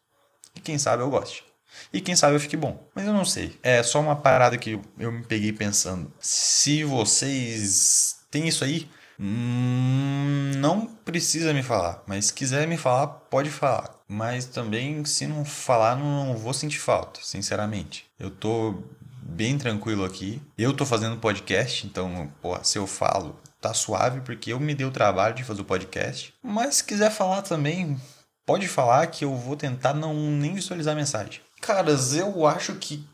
E 0.56 0.60
quem 0.60 0.78
sabe 0.78 1.02
eu 1.04 1.10
goste. 1.10 1.44
E 1.92 2.00
quem 2.00 2.16
sabe 2.16 2.36
eu 2.36 2.40
fique 2.40 2.56
bom. 2.56 2.88
Mas 2.96 3.06
eu 3.06 3.14
não 3.14 3.26
sei. 3.26 3.58
É 3.62 3.84
só 3.84 4.00
uma 4.00 4.16
parada 4.16 4.58
que 4.58 4.80
eu 4.98 5.12
me 5.12 5.24
peguei 5.24 5.52
pensando. 5.52 6.12
Se 6.20 6.84
vocês 6.84 8.20
têm 8.32 8.48
isso 8.48 8.64
aí, 8.64 8.88
Hum, 9.20 10.52
não 10.58 10.86
precisa 10.86 11.54
me 11.54 11.64
falar, 11.64 12.04
mas 12.06 12.26
se 12.26 12.34
quiser 12.34 12.68
me 12.68 12.78
falar, 12.78 13.08
pode 13.08 13.50
falar. 13.50 13.96
Mas 14.08 14.46
também, 14.46 15.04
se 15.06 15.26
não 15.26 15.44
falar, 15.44 15.96
não 15.96 16.38
vou 16.38 16.54
sentir 16.54 16.80
falta, 16.80 17.20
sinceramente. 17.24 18.06
Eu 18.20 18.30
tô 18.30 18.84
bem 19.22 19.58
tranquilo 19.58 20.06
aqui. 20.06 20.42
Eu 20.58 20.74
tô 20.74 20.86
fazendo 20.86 21.18
podcast, 21.18 21.86
então, 21.86 22.32
pô, 22.42 22.58
se 22.64 22.78
eu 22.78 22.86
falo, 22.86 23.40
tá 23.60 23.74
suave, 23.74 24.22
porque 24.22 24.54
eu 24.54 24.60
me 24.60 24.76
dei 24.76 24.86
o 24.86 24.92
trabalho 24.92 25.36
de 25.36 25.44
fazer 25.44 25.62
o 25.62 25.66
podcast. 25.66 26.34
Mas 26.42 26.76
se 26.76 26.84
quiser 26.84 27.12
falar 27.12 27.42
também, 27.42 28.00
pode 28.46 28.68
falar 28.68 29.08
que 29.08 29.26
eu 29.26 29.36
vou 29.36 29.58
tentar 29.58 29.94
não 29.94 30.14
nem 30.14 30.54
visualizar 30.54 30.94
a 30.94 30.98
mensagem. 30.98 31.42
Caras, 31.60 32.14
eu 32.14 32.46
acho 32.46 32.76
que. 32.76 33.06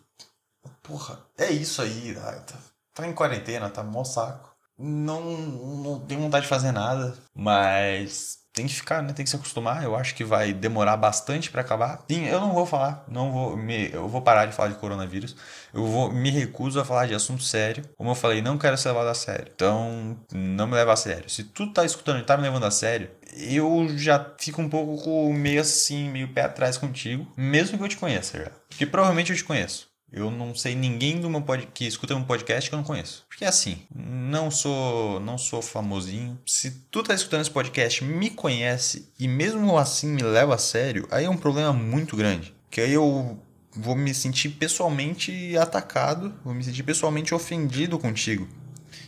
Porra, 0.84 1.20
é 1.38 1.50
isso 1.52 1.82
aí. 1.82 2.14
Tá, 2.14 2.58
tá 2.94 3.08
em 3.08 3.14
quarentena, 3.14 3.70
tá 3.70 3.82
mó 3.84 4.04
saco 4.04 4.53
não, 4.78 5.22
não 5.38 6.00
tenho 6.02 6.22
vontade 6.22 6.44
de 6.44 6.50
fazer 6.50 6.72
nada, 6.72 7.16
mas 7.36 8.44
tem 8.54 8.68
que 8.68 8.74
ficar, 8.76 9.02
né? 9.02 9.14
Tem 9.14 9.24
que 9.24 9.30
se 9.30 9.36
acostumar. 9.36 9.84
Eu 9.84 9.96
acho 9.96 10.14
que 10.14 10.24
vai 10.24 10.54
demorar 10.54 10.96
bastante 10.96 11.50
para 11.50 11.62
acabar. 11.62 12.04
Sim, 12.10 12.26
eu 12.28 12.40
não 12.40 12.54
vou 12.54 12.66
falar, 12.66 13.04
não 13.08 13.32
vou 13.32 13.58
me, 13.58 13.92
eu 13.92 14.08
vou 14.08 14.22
parar 14.22 14.46
de 14.46 14.54
falar 14.54 14.70
de 14.70 14.76
coronavírus. 14.76 15.36
Eu 15.74 15.86
vou 15.88 16.12
me 16.12 16.30
recuso 16.30 16.80
a 16.80 16.86
falar 16.86 17.08
de 17.08 17.16
assunto 17.16 17.44
sério. 17.44 17.84
Como 17.98 18.12
eu 18.12 18.16
falei, 18.16 18.42
não 18.42 18.58
quero 18.58 18.78
ser 18.78 18.90
levado 18.90 19.08
a 19.08 19.14
sério. 19.16 19.52
Então, 19.54 20.18
não 20.32 20.68
me 20.68 20.76
leva 20.76 20.94
a 20.94 20.96
sério. 20.96 21.30
Se 21.30 21.44
tu 21.44 21.74
tá 21.74 21.84
escutando 21.84 22.20
e 22.20 22.24
tá 22.24 22.38
me 22.38 22.44
levando 22.44 22.66
a 22.66 22.72
sério, 22.72 23.10
eu 23.36 23.88
já 23.98 24.34
fico 24.40 24.62
um 24.62 24.70
pouco 24.70 25.34
meio 25.34 25.62
assim, 25.62 26.10
meio 26.10 26.32
pé 26.34 26.42
atrás 26.44 26.78
contigo, 26.78 27.28
mesmo 27.36 27.78
que 27.78 27.84
eu 27.84 27.90
te 27.90 27.98
conheça 27.98 28.38
já. 28.38 28.52
Porque 28.70 28.86
provavelmente 28.86 29.32
eu 29.32 29.38
te 29.38 29.44
conheço. 29.44 29.93
Eu 30.16 30.30
não 30.30 30.54
sei 30.54 30.76
ninguém 30.76 31.20
do 31.20 31.28
meu 31.28 31.42
pod... 31.42 31.68
que 31.74 31.88
escuta 31.88 32.14
um 32.14 32.24
podcast 32.24 32.70
que 32.70 32.76
eu 32.76 32.78
não 32.78 32.86
conheço. 32.86 33.26
Porque 33.28 33.44
é 33.44 33.48
assim, 33.48 33.82
não 33.94 34.52
sou 34.52 35.20
não 35.20 35.40
sou 35.40 35.60
famosinho. 35.60 36.40
Se 36.46 36.70
tu 36.92 37.02
tá 37.02 37.16
escutando 37.16 37.42
esse 37.42 37.50
podcast, 37.50 38.04
me 38.04 38.30
conhece 38.30 39.12
e 39.20 39.28
mesmo 39.28 39.76
assim 39.76 40.08
me 40.08 40.22
leva 40.22 40.54
a 40.54 40.60
sério, 40.60 41.08
aí 41.10 41.26
é 41.26 41.30
um 41.30 41.36
problema 41.36 41.74
muito 41.74 42.16
grande. 42.16 42.54
Que 42.70 42.82
aí 42.82 42.94
eu 42.94 43.40
vou 43.76 43.96
me 43.96 44.14
sentir 44.14 44.50
pessoalmente 44.50 45.58
atacado, 45.58 46.32
vou 46.46 46.54
me 46.54 46.64
sentir 46.64 46.84
pessoalmente 46.84 47.34
ofendido 47.34 47.98
contigo. 47.98 48.48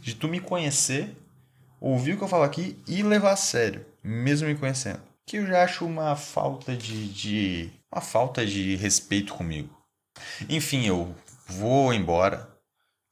De 0.02 0.16
tu 0.16 0.28
me 0.28 0.40
conhecer, 0.40 1.16
ouvir 1.80 2.14
o 2.14 2.18
que 2.18 2.24
eu 2.24 2.28
falo 2.28 2.44
aqui 2.44 2.80
e 2.88 3.04
levar 3.04 3.34
a 3.34 3.38
sério, 3.38 3.86
mesmo 4.04 4.48
me 4.48 4.56
conhecendo. 4.56 5.02
Que 5.24 5.38
eu 5.38 5.46
já 5.46 5.64
acho 5.64 5.86
uma 5.86 6.16
falta 6.16 6.76
de, 6.76 7.08
de 7.10 7.70
uma 7.94 8.02
falta 8.02 8.44
de 8.44 8.76
respeito 8.76 9.34
comigo. 9.36 9.75
Enfim, 10.50 10.86
eu 10.86 11.16
vou 11.48 11.94
embora. 11.94 12.50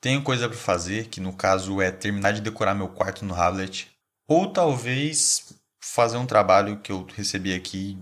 Tenho 0.01 0.21
coisa 0.21 0.49
para 0.49 0.57
fazer, 0.57 1.07
que 1.07 1.21
no 1.21 1.33
caso 1.33 1.81
é 1.81 1.89
terminar 1.91 2.33
de 2.33 2.41
decorar 2.41 2.75
meu 2.75 2.89
quarto 2.89 3.23
no 3.23 3.33
Hablet. 3.33 3.89
Ou 4.27 4.51
talvez 4.51 5.53
fazer 5.79 6.17
um 6.17 6.25
trabalho 6.25 6.79
que 6.79 6.91
eu 6.91 7.05
recebi 7.15 7.53
aqui 7.53 7.97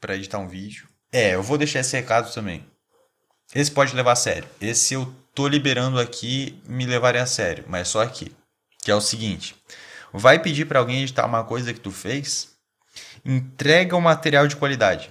para 0.00 0.16
editar 0.16 0.38
um 0.38 0.48
vídeo. 0.48 0.88
É, 1.12 1.34
eu 1.34 1.42
vou 1.42 1.58
deixar 1.58 1.80
esse 1.80 1.96
recado 1.96 2.32
também. 2.32 2.64
Esse 3.54 3.70
pode 3.70 3.94
levar 3.94 4.12
a 4.12 4.16
sério. 4.16 4.48
Esse 4.60 4.94
eu 4.94 5.14
tô 5.34 5.48
liberando 5.48 5.98
aqui, 5.98 6.60
me 6.66 6.84
levarei 6.84 7.20
a 7.20 7.26
sério, 7.26 7.64
mas 7.66 7.88
só 7.88 8.02
aqui. 8.02 8.30
Que 8.82 8.90
é 8.90 8.94
o 8.94 9.00
seguinte: 9.00 9.56
vai 10.12 10.38
pedir 10.38 10.66
para 10.66 10.78
alguém 10.78 11.02
editar 11.02 11.26
uma 11.26 11.44
coisa 11.44 11.72
que 11.72 11.80
tu 11.80 11.90
fez, 11.90 12.56
entrega 13.24 13.96
o 13.96 13.98
um 13.98 14.02
material 14.02 14.46
de 14.46 14.56
qualidade. 14.56 15.10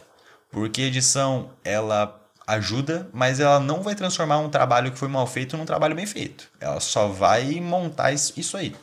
Porque 0.52 0.82
edição, 0.82 1.52
ela 1.64 2.08
ajuda, 2.48 3.10
mas 3.14 3.42
ela 3.42 3.60
não 3.60 3.84
vai 3.84 3.94
transformar 3.94 4.40
um 4.40 4.50
trabalho 4.50 4.92
que 4.92 4.98
foi 4.98 5.10
mal 5.10 5.28
feito 5.28 5.58
num 5.58 5.66
trabalho 5.66 5.94
bem 5.94 6.06
feito. 6.06 6.50
Ela 6.62 6.80
só 6.80 7.10
vai 7.10 7.60
montar 7.60 8.14
isso 8.14 8.56
aí. 8.56 8.74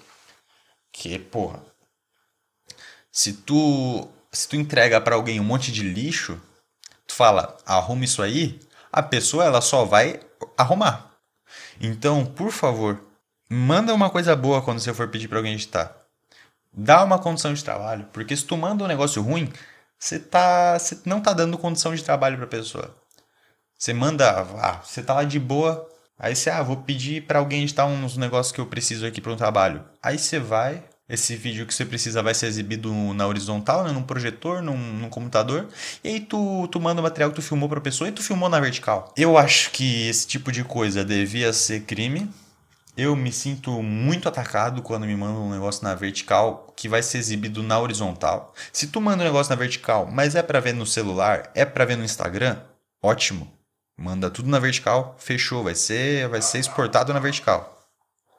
Que, 0.92 1.18
porra. 1.18 1.60
Se 3.10 3.32
tu, 3.32 4.06
se 4.30 4.46
tu 4.46 4.56
entrega 4.56 5.00
para 5.00 5.14
alguém 5.14 5.40
um 5.40 5.44
monte 5.44 5.72
de 5.72 5.82
lixo, 5.82 6.40
tu 7.06 7.14
fala, 7.14 7.56
arruma 7.64 8.04
isso 8.04 8.22
aí, 8.22 8.60
a 8.92 9.02
pessoa 9.02 9.44
ela 9.44 9.62
só 9.62 9.84
vai 9.84 10.20
arrumar. 10.58 11.10
Então, 11.80 12.26
por 12.26 12.52
favor, 12.52 13.00
manda 13.48 13.94
uma 13.94 14.10
coisa 14.10 14.36
boa 14.36 14.62
quando 14.62 14.80
você 14.80 14.92
for 14.92 15.08
pedir 15.08 15.28
para 15.28 15.38
alguém 15.38 15.54
editar. 15.54 15.96
Dá 16.72 17.02
uma 17.02 17.18
condição 17.18 17.54
de 17.54 17.64
trabalho, 17.64 18.08
porque 18.12 18.36
se 18.36 18.44
tu 18.44 18.56
manda 18.56 18.84
um 18.84 18.88
negócio 18.88 19.22
ruim, 19.22 19.50
você 19.98 20.18
tá, 20.18 20.78
você 20.78 20.98
não 21.06 21.20
tá 21.20 21.32
dando 21.32 21.56
condição 21.56 21.94
de 21.94 22.02
trabalho 22.02 22.36
para 22.36 22.46
a 22.46 22.48
pessoa. 22.48 22.94
Você 23.84 23.92
manda, 23.92 24.46
ah, 24.62 24.80
você 24.82 25.02
tá 25.02 25.12
lá 25.12 25.24
de 25.24 25.38
boa, 25.38 25.86
aí 26.18 26.34
você, 26.34 26.48
ah, 26.48 26.62
vou 26.62 26.78
pedir 26.78 27.26
para 27.26 27.38
alguém 27.38 27.64
editar 27.64 27.84
uns 27.84 28.16
negócios 28.16 28.50
que 28.50 28.58
eu 28.58 28.64
preciso 28.64 29.04
aqui 29.04 29.20
para 29.20 29.30
um 29.30 29.36
trabalho. 29.36 29.84
Aí 30.02 30.16
você 30.16 30.38
vai, 30.38 30.82
esse 31.06 31.36
vídeo 31.36 31.66
que 31.66 31.74
você 31.74 31.84
precisa 31.84 32.22
vai 32.22 32.32
ser 32.32 32.46
exibido 32.46 32.90
na 33.12 33.26
horizontal, 33.26 33.84
né, 33.84 33.92
num 33.92 34.02
projetor, 34.02 34.62
num, 34.62 34.74
num, 34.74 35.10
computador, 35.10 35.68
e 36.02 36.08
aí 36.08 36.20
tu, 36.20 36.66
tu 36.68 36.80
manda 36.80 37.02
o 37.02 37.04
material 37.04 37.28
que 37.28 37.36
tu 37.36 37.42
filmou 37.42 37.68
para 37.68 37.78
a 37.78 37.82
pessoa 37.82 38.08
e 38.08 38.12
tu 38.12 38.22
filmou 38.22 38.48
na 38.48 38.58
vertical. 38.58 39.12
Eu 39.18 39.36
acho 39.36 39.70
que 39.70 40.08
esse 40.08 40.26
tipo 40.26 40.50
de 40.50 40.64
coisa 40.64 41.04
devia 41.04 41.52
ser 41.52 41.82
crime. 41.82 42.30
Eu 42.96 43.14
me 43.14 43.30
sinto 43.30 43.82
muito 43.82 44.26
atacado 44.26 44.80
quando 44.80 45.04
me 45.04 45.14
mandam 45.14 45.46
um 45.46 45.52
negócio 45.52 45.84
na 45.84 45.94
vertical 45.94 46.72
que 46.74 46.88
vai 46.88 47.02
ser 47.02 47.18
exibido 47.18 47.62
na 47.62 47.78
horizontal. 47.78 48.54
Se 48.72 48.86
tu 48.86 48.98
manda 48.98 49.22
um 49.22 49.26
negócio 49.26 49.50
na 49.50 49.56
vertical, 49.56 50.08
mas 50.10 50.34
é 50.34 50.42
para 50.42 50.58
ver 50.58 50.72
no 50.72 50.86
celular, 50.86 51.50
é 51.54 51.66
para 51.66 51.84
ver 51.84 51.98
no 51.98 52.04
Instagram, 52.04 52.56
ótimo. 53.02 53.53
Manda 53.96 54.28
tudo 54.28 54.48
na 54.48 54.58
vertical, 54.58 55.14
fechou, 55.18 55.62
vai 55.62 55.74
ser, 55.74 56.28
vai 56.28 56.42
ser 56.42 56.58
exportado 56.58 57.12
na 57.12 57.20
vertical. 57.20 57.74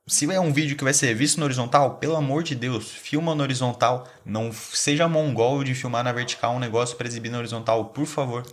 Se 0.07 0.31
é 0.31 0.39
um 0.39 0.53
vídeo 0.53 0.77
que 0.77 0.83
vai 0.83 0.93
ser 0.93 1.15
visto 1.15 1.39
na 1.39 1.45
horizontal, 1.45 1.95
pelo 1.95 2.15
amor 2.15 2.43
de 2.43 2.53
Deus, 2.53 2.91
filma 2.91 3.33
na 3.33 3.41
horizontal. 3.41 4.07
Não 4.23 4.51
seja 4.51 5.07
mongol 5.07 5.63
de 5.63 5.73
filmar 5.73 6.03
na 6.03 6.11
vertical 6.11 6.53
um 6.53 6.59
negócio 6.59 6.95
para 6.95 7.07
exibir 7.07 7.31
na 7.31 7.39
horizontal, 7.39 7.85
por 7.85 8.05
favor. 8.05 8.45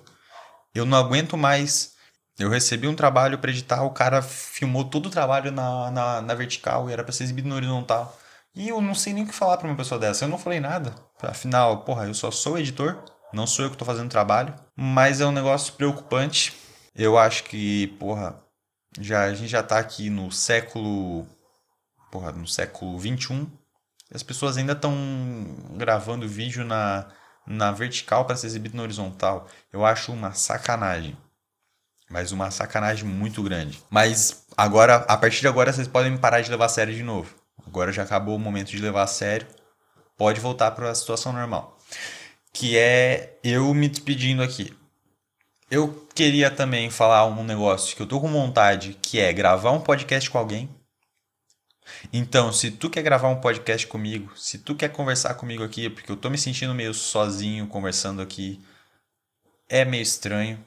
Eu 0.75 0.87
não 0.87 0.97
aguento 0.97 1.37
mais. 1.37 1.93
Eu 2.39 2.49
recebi 2.49 2.89
um 2.89 2.95
trabalho 2.95 3.39
para 3.39 3.51
editar, 3.51 3.83
o 3.83 3.91
cara 3.91 4.23
filmou 4.23 4.85
todo 4.85 5.07
o 5.07 5.11
trabalho 5.11 5.53
na, 5.53 5.91
na, 5.91 6.23
na 6.23 6.35
vertical 6.35 6.89
e 6.89 6.93
era 6.93 7.05
para 7.05 7.13
ser 7.13 7.25
exibido 7.25 7.49
na 7.49 7.57
horizontal. 7.57 8.17
E 8.55 8.71
eu 8.71 8.81
não 8.81 8.95
sei 8.95 9.13
nem 9.13 9.25
o 9.25 9.27
que 9.27 9.35
falar 9.35 9.59
para 9.59 9.69
uma 9.69 9.77
pessoa 9.77 9.99
dessa. 9.99 10.25
Eu 10.25 10.29
não 10.29 10.39
falei 10.39 10.61
nada. 10.61 10.95
Afinal, 11.21 11.85
porra, 11.85 12.07
eu 12.07 12.15
só 12.15 12.31
sou 12.31 12.59
editor, 12.59 13.05
não 13.31 13.47
sou 13.47 13.67
eu 13.67 13.71
que 13.71 13.75
estou 13.75 13.87
fazendo 13.87 14.09
trabalho. 14.09 14.55
Mas 14.75 15.21
é 15.21 15.27
um 15.27 15.33
negócio 15.33 15.75
preocupante 15.75 16.62
eu 16.95 17.19
acho 17.19 17.45
que, 17.45 17.89
porra, 17.99 18.43
já, 19.01 19.25
a 19.25 19.35
gente 19.35 19.49
já 19.49 19.63
tá 19.63 19.79
aqui 19.79 20.11
no 20.11 20.31
século. 20.31 21.27
Porra, 22.11 22.33
no 22.33 22.47
século 22.47 22.99
21. 22.99 23.51
As 24.15 24.23
pessoas 24.23 24.59
ainda 24.59 24.73
estão 24.73 24.95
gravando 25.77 26.29
vídeo 26.29 26.65
na, 26.65 27.09
na 27.47 27.73
vertical 27.73 28.27
para 28.27 28.37
ser 28.37 28.47
exibido 28.47 28.77
na 28.77 28.83
horizontal. 28.83 29.49
Eu 29.73 29.87
acho 29.87 30.13
uma 30.13 30.33
sacanagem. 30.35 31.17
Mas 32.11 32.31
uma 32.31 32.51
sacanagem 32.51 33.07
muito 33.07 33.43
grande. 33.43 33.83
Mas 33.89 34.45
agora, 34.55 34.97
a 34.97 35.17
partir 35.17 35.41
de 35.41 35.49
agora, 35.49 35.73
vocês 35.73 35.89
podem 35.89 36.15
parar 36.19 36.43
de 36.43 36.51
levar 36.51 36.67
a 36.67 36.69
sério 36.69 36.95
de 36.95 37.03
novo. 37.03 37.35
Agora 37.67 37.91
já 37.91 38.03
acabou 38.03 38.37
o 38.37 38.39
momento 38.39 38.71
de 38.71 38.79
levar 38.79 39.05
a 39.05 39.07
sério. 39.07 39.47
Pode 40.19 40.39
voltar 40.39 40.73
para 40.73 40.91
a 40.91 40.95
situação 40.95 41.33
normal. 41.33 41.79
Que 42.53 42.77
é 42.77 43.39
eu 43.43 43.73
me 43.73 43.89
despedindo 43.89 44.43
aqui. 44.43 44.77
Eu 45.75 46.07
queria 46.15 46.51
também 46.51 46.91
falar 46.91 47.25
um 47.25 47.43
negócio 47.43 47.97
que 47.97 48.03
eu 48.03 48.07
tô 48.07 48.21
com 48.21 48.31
vontade, 48.31 48.93
que 49.01 49.19
é 49.19 49.33
gravar 49.33 49.71
um 49.71 49.81
podcast 49.81 50.29
com 50.29 50.37
alguém. 50.37 50.69
Então, 52.13 52.53
se 52.53 52.71
tu 52.71 52.91
quer 52.91 53.01
gravar 53.01 53.31
um 53.31 53.41
podcast 53.41 53.87
comigo, 53.87 54.37
se 54.37 54.59
tu 54.59 54.75
quer 54.75 54.91
conversar 54.91 55.33
comigo 55.33 55.65
aqui, 55.65 55.89
porque 55.89 56.13
eu 56.13 56.17
tô 56.19 56.29
me 56.29 56.37
sentindo 56.37 56.75
meio 56.75 56.93
sozinho 56.93 57.67
conversando 57.67 58.21
aqui, 58.21 58.63
é 59.67 59.83
meio 59.83 60.03
estranho. 60.03 60.63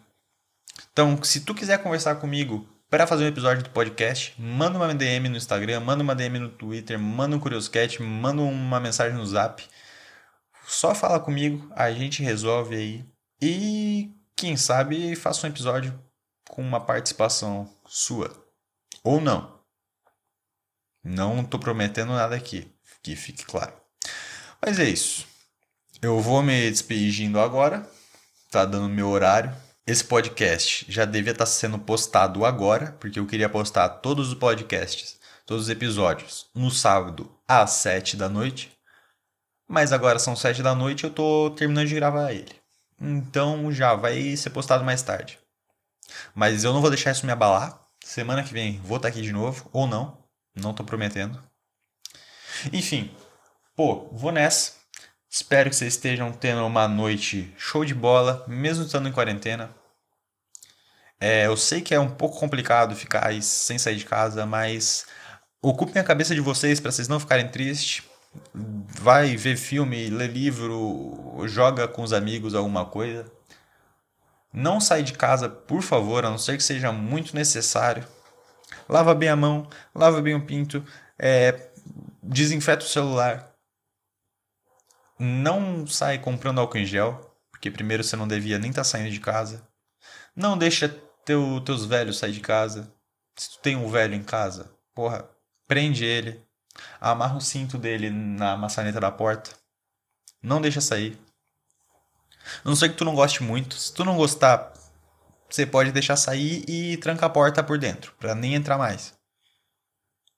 Então, 0.91 1.21
se 1.21 1.41
tu 1.41 1.53
quiser 1.53 1.83
conversar 1.83 2.15
comigo 2.15 2.67
para 2.89 3.05
fazer 3.05 3.25
um 3.25 3.27
episódio 3.27 3.61
do 3.61 3.69
podcast, 3.69 4.33
manda 4.41 4.75
uma 4.75 4.91
DM 4.91 5.29
no 5.29 5.37
Instagram, 5.37 5.81
manda 5.81 6.01
uma 6.01 6.15
DM 6.15 6.39
no 6.39 6.49
Twitter, 6.49 6.97
manda 6.97 7.35
um 7.35 7.39
Curioscat, 7.39 8.01
manda 8.01 8.41
uma 8.41 8.79
mensagem 8.79 9.15
no 9.15 9.25
Zap. 9.27 9.63
Só 10.65 10.95
fala 10.95 11.19
comigo, 11.19 11.71
a 11.75 11.91
gente 11.91 12.23
resolve 12.23 12.75
aí. 12.75 13.05
E 13.39 14.14
quem 14.35 14.57
sabe 14.57 15.15
faça 15.15 15.47
um 15.47 15.49
episódio 15.49 15.97
com 16.49 16.61
uma 16.61 16.79
participação 16.79 17.69
sua. 17.87 18.31
Ou 19.03 19.21
não. 19.21 19.59
Não 21.03 21.41
estou 21.41 21.59
prometendo 21.59 22.13
nada 22.13 22.35
aqui, 22.35 22.67
que 23.01 23.15
fique 23.15 23.45
claro. 23.45 23.73
Mas 24.61 24.79
é 24.79 24.85
isso. 24.85 25.27
Eu 26.01 26.19
vou 26.19 26.41
me 26.43 26.69
despedindo 26.69 27.39
agora. 27.39 27.87
Tá 28.51 28.65
dando 28.65 28.89
meu 28.89 29.09
horário. 29.09 29.55
Esse 29.87 30.03
podcast 30.03 30.85
já 30.89 31.05
devia 31.05 31.31
estar 31.31 31.45
tá 31.45 31.51
sendo 31.51 31.77
postado 31.77 32.43
agora, 32.43 32.93
porque 32.99 33.19
eu 33.19 33.27
queria 33.27 33.47
postar 33.47 33.87
todos 33.89 34.29
os 34.29 34.33
podcasts, 34.33 35.19
todos 35.45 35.65
os 35.65 35.69
episódios, 35.69 36.49
no 36.55 36.71
sábado 36.71 37.31
às 37.47 37.69
7 37.71 38.17
da 38.17 38.27
noite. 38.27 38.71
Mas 39.67 39.93
agora 39.93 40.17
são 40.17 40.35
7 40.35 40.63
da 40.63 40.73
noite 40.73 41.03
e 41.03 41.05
eu 41.05 41.11
tô 41.11 41.51
terminando 41.51 41.87
de 41.87 41.95
gravar 41.95 42.33
ele. 42.33 42.64
Então 42.99 43.71
já 43.71 43.93
vai 43.95 44.35
ser 44.37 44.49
postado 44.49 44.83
mais 44.83 45.01
tarde. 45.01 45.39
Mas 46.33 46.63
eu 46.63 46.73
não 46.73 46.81
vou 46.81 46.89
deixar 46.89 47.11
isso 47.11 47.25
me 47.25 47.31
abalar. 47.31 47.79
Semana 48.03 48.43
que 48.43 48.53
vem 48.53 48.79
vou 48.81 48.97
estar 48.97 49.09
aqui 49.09 49.21
de 49.21 49.31
novo, 49.31 49.69
ou 49.73 49.87
não. 49.87 50.17
Não 50.55 50.73
tô 50.73 50.83
prometendo. 50.83 51.41
Enfim, 52.71 53.11
pô, 53.75 54.09
vou 54.11 54.31
nessa. 54.31 54.73
Espero 55.29 55.69
que 55.69 55.75
vocês 55.75 55.95
estejam 55.95 56.31
tendo 56.31 56.65
uma 56.65 56.87
noite 56.87 57.53
show 57.57 57.83
de 57.83 57.93
bola, 57.93 58.45
mesmo 58.47 58.85
estando 58.85 59.09
em 59.09 59.11
quarentena. 59.11 59.69
É, 61.19 61.47
eu 61.47 61.57
sei 61.57 61.81
que 61.81 61.93
é 61.93 61.99
um 61.99 62.09
pouco 62.09 62.39
complicado 62.39 62.95
ficar 62.95 63.33
sem 63.41 63.77
sair 63.77 63.95
de 63.97 64.05
casa, 64.05 64.45
mas 64.45 65.05
ocupem 65.61 66.01
a 66.01 66.05
cabeça 66.05 66.33
de 66.35 66.41
vocês 66.41 66.79
para 66.79 66.91
vocês 66.91 67.07
não 67.07 67.19
ficarem 67.19 67.49
tristes 67.49 68.03
vai 68.53 69.35
ver 69.35 69.57
filme, 69.57 70.09
lê 70.09 70.27
livro, 70.27 71.43
joga 71.47 71.87
com 71.87 72.03
os 72.03 72.13
amigos 72.13 72.55
alguma 72.55 72.85
coisa. 72.85 73.25
Não 74.53 74.79
sai 74.79 75.03
de 75.03 75.13
casa, 75.13 75.49
por 75.49 75.81
favor, 75.81 76.25
a 76.25 76.29
não 76.29 76.37
ser 76.37 76.55
que 76.55 76.63
seja 76.63 76.91
muito 76.91 77.35
necessário. 77.35 78.07
Lava 78.87 79.13
bem 79.13 79.29
a 79.29 79.35
mão, 79.35 79.67
lava 79.93 80.21
bem 80.21 80.35
o 80.35 80.45
pinto, 80.45 80.83
é, 81.19 81.69
desinfeta 82.23 82.85
o 82.85 82.87
celular. 82.87 83.51
Não 85.19 85.85
sai 85.87 86.19
comprando 86.19 86.59
álcool 86.59 86.77
em 86.77 86.85
gel, 86.85 87.35
porque 87.51 87.71
primeiro 87.71 88.03
você 88.03 88.15
não 88.15 88.27
devia 88.27 88.59
nem 88.59 88.69
estar 88.69 88.81
tá 88.81 88.85
saindo 88.85 89.11
de 89.11 89.19
casa. 89.19 89.67
Não 90.35 90.57
deixa 90.57 90.87
teu, 91.25 91.59
teus 91.61 91.85
velhos 91.85 92.17
sair 92.17 92.31
de 92.31 92.41
casa. 92.41 92.93
Se 93.35 93.51
tu 93.51 93.59
tem 93.59 93.75
um 93.75 93.89
velho 93.89 94.13
em 94.13 94.23
casa, 94.23 94.71
porra, 94.93 95.27
prende 95.67 96.05
ele, 96.05 96.44
Amarra 96.99 97.37
o 97.37 97.41
cinto 97.41 97.77
dele 97.77 98.09
na 98.09 98.57
maçaneta 98.57 98.99
da 98.99 99.11
porta. 99.11 99.51
Não 100.41 100.61
deixa 100.61 100.81
sair. 100.81 101.19
A 102.63 102.69
não 102.69 102.75
ser 102.75 102.89
que 102.89 102.95
tu 102.95 103.05
não 103.05 103.15
goste 103.15 103.43
muito. 103.43 103.75
Se 103.75 103.93
tu 103.93 104.03
não 104.03 104.17
gostar, 104.17 104.73
você 105.49 105.65
pode 105.65 105.91
deixar 105.91 106.15
sair 106.15 106.63
e 106.67 106.97
tranca 106.97 107.25
a 107.25 107.29
porta 107.29 107.63
por 107.63 107.77
dentro, 107.77 108.13
para 108.19 108.35
nem 108.35 108.55
entrar 108.55 108.77
mais. 108.77 109.13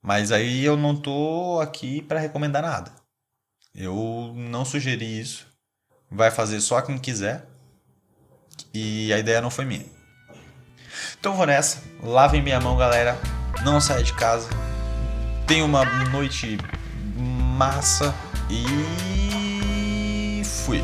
Mas 0.02 0.32
aí 0.32 0.64
eu 0.64 0.78
não 0.78 0.96
tô 0.96 1.60
aqui 1.62 2.02
para 2.02 2.20
recomendar 2.20 2.62
nada. 2.62 2.92
Eu 3.74 4.34
não 4.36 4.64
sugeri 4.64 5.20
isso. 5.20 5.46
Vai 6.10 6.32
fazer 6.32 6.62
só 6.62 6.82
quem 6.82 6.98
quiser. 6.98 7.46
E 8.74 9.12
a 9.12 9.20
ideia 9.20 9.42
não 9.42 9.50
foi 9.50 9.66
minha. 9.66 9.86
Então 11.20 11.36
vou 11.36 11.46
nessa. 11.46 11.84
Lavem 12.02 12.42
minha 12.42 12.60
mão, 12.60 12.78
galera. 12.78 13.18
Não 13.64 13.82
saia 13.82 14.04
de 14.04 14.14
casa 14.14 14.48
Tenha 15.48 15.64
uma 15.64 15.86
noite 16.12 16.58
massa 17.58 18.14
e 18.50 18.66
fui. 20.44 20.84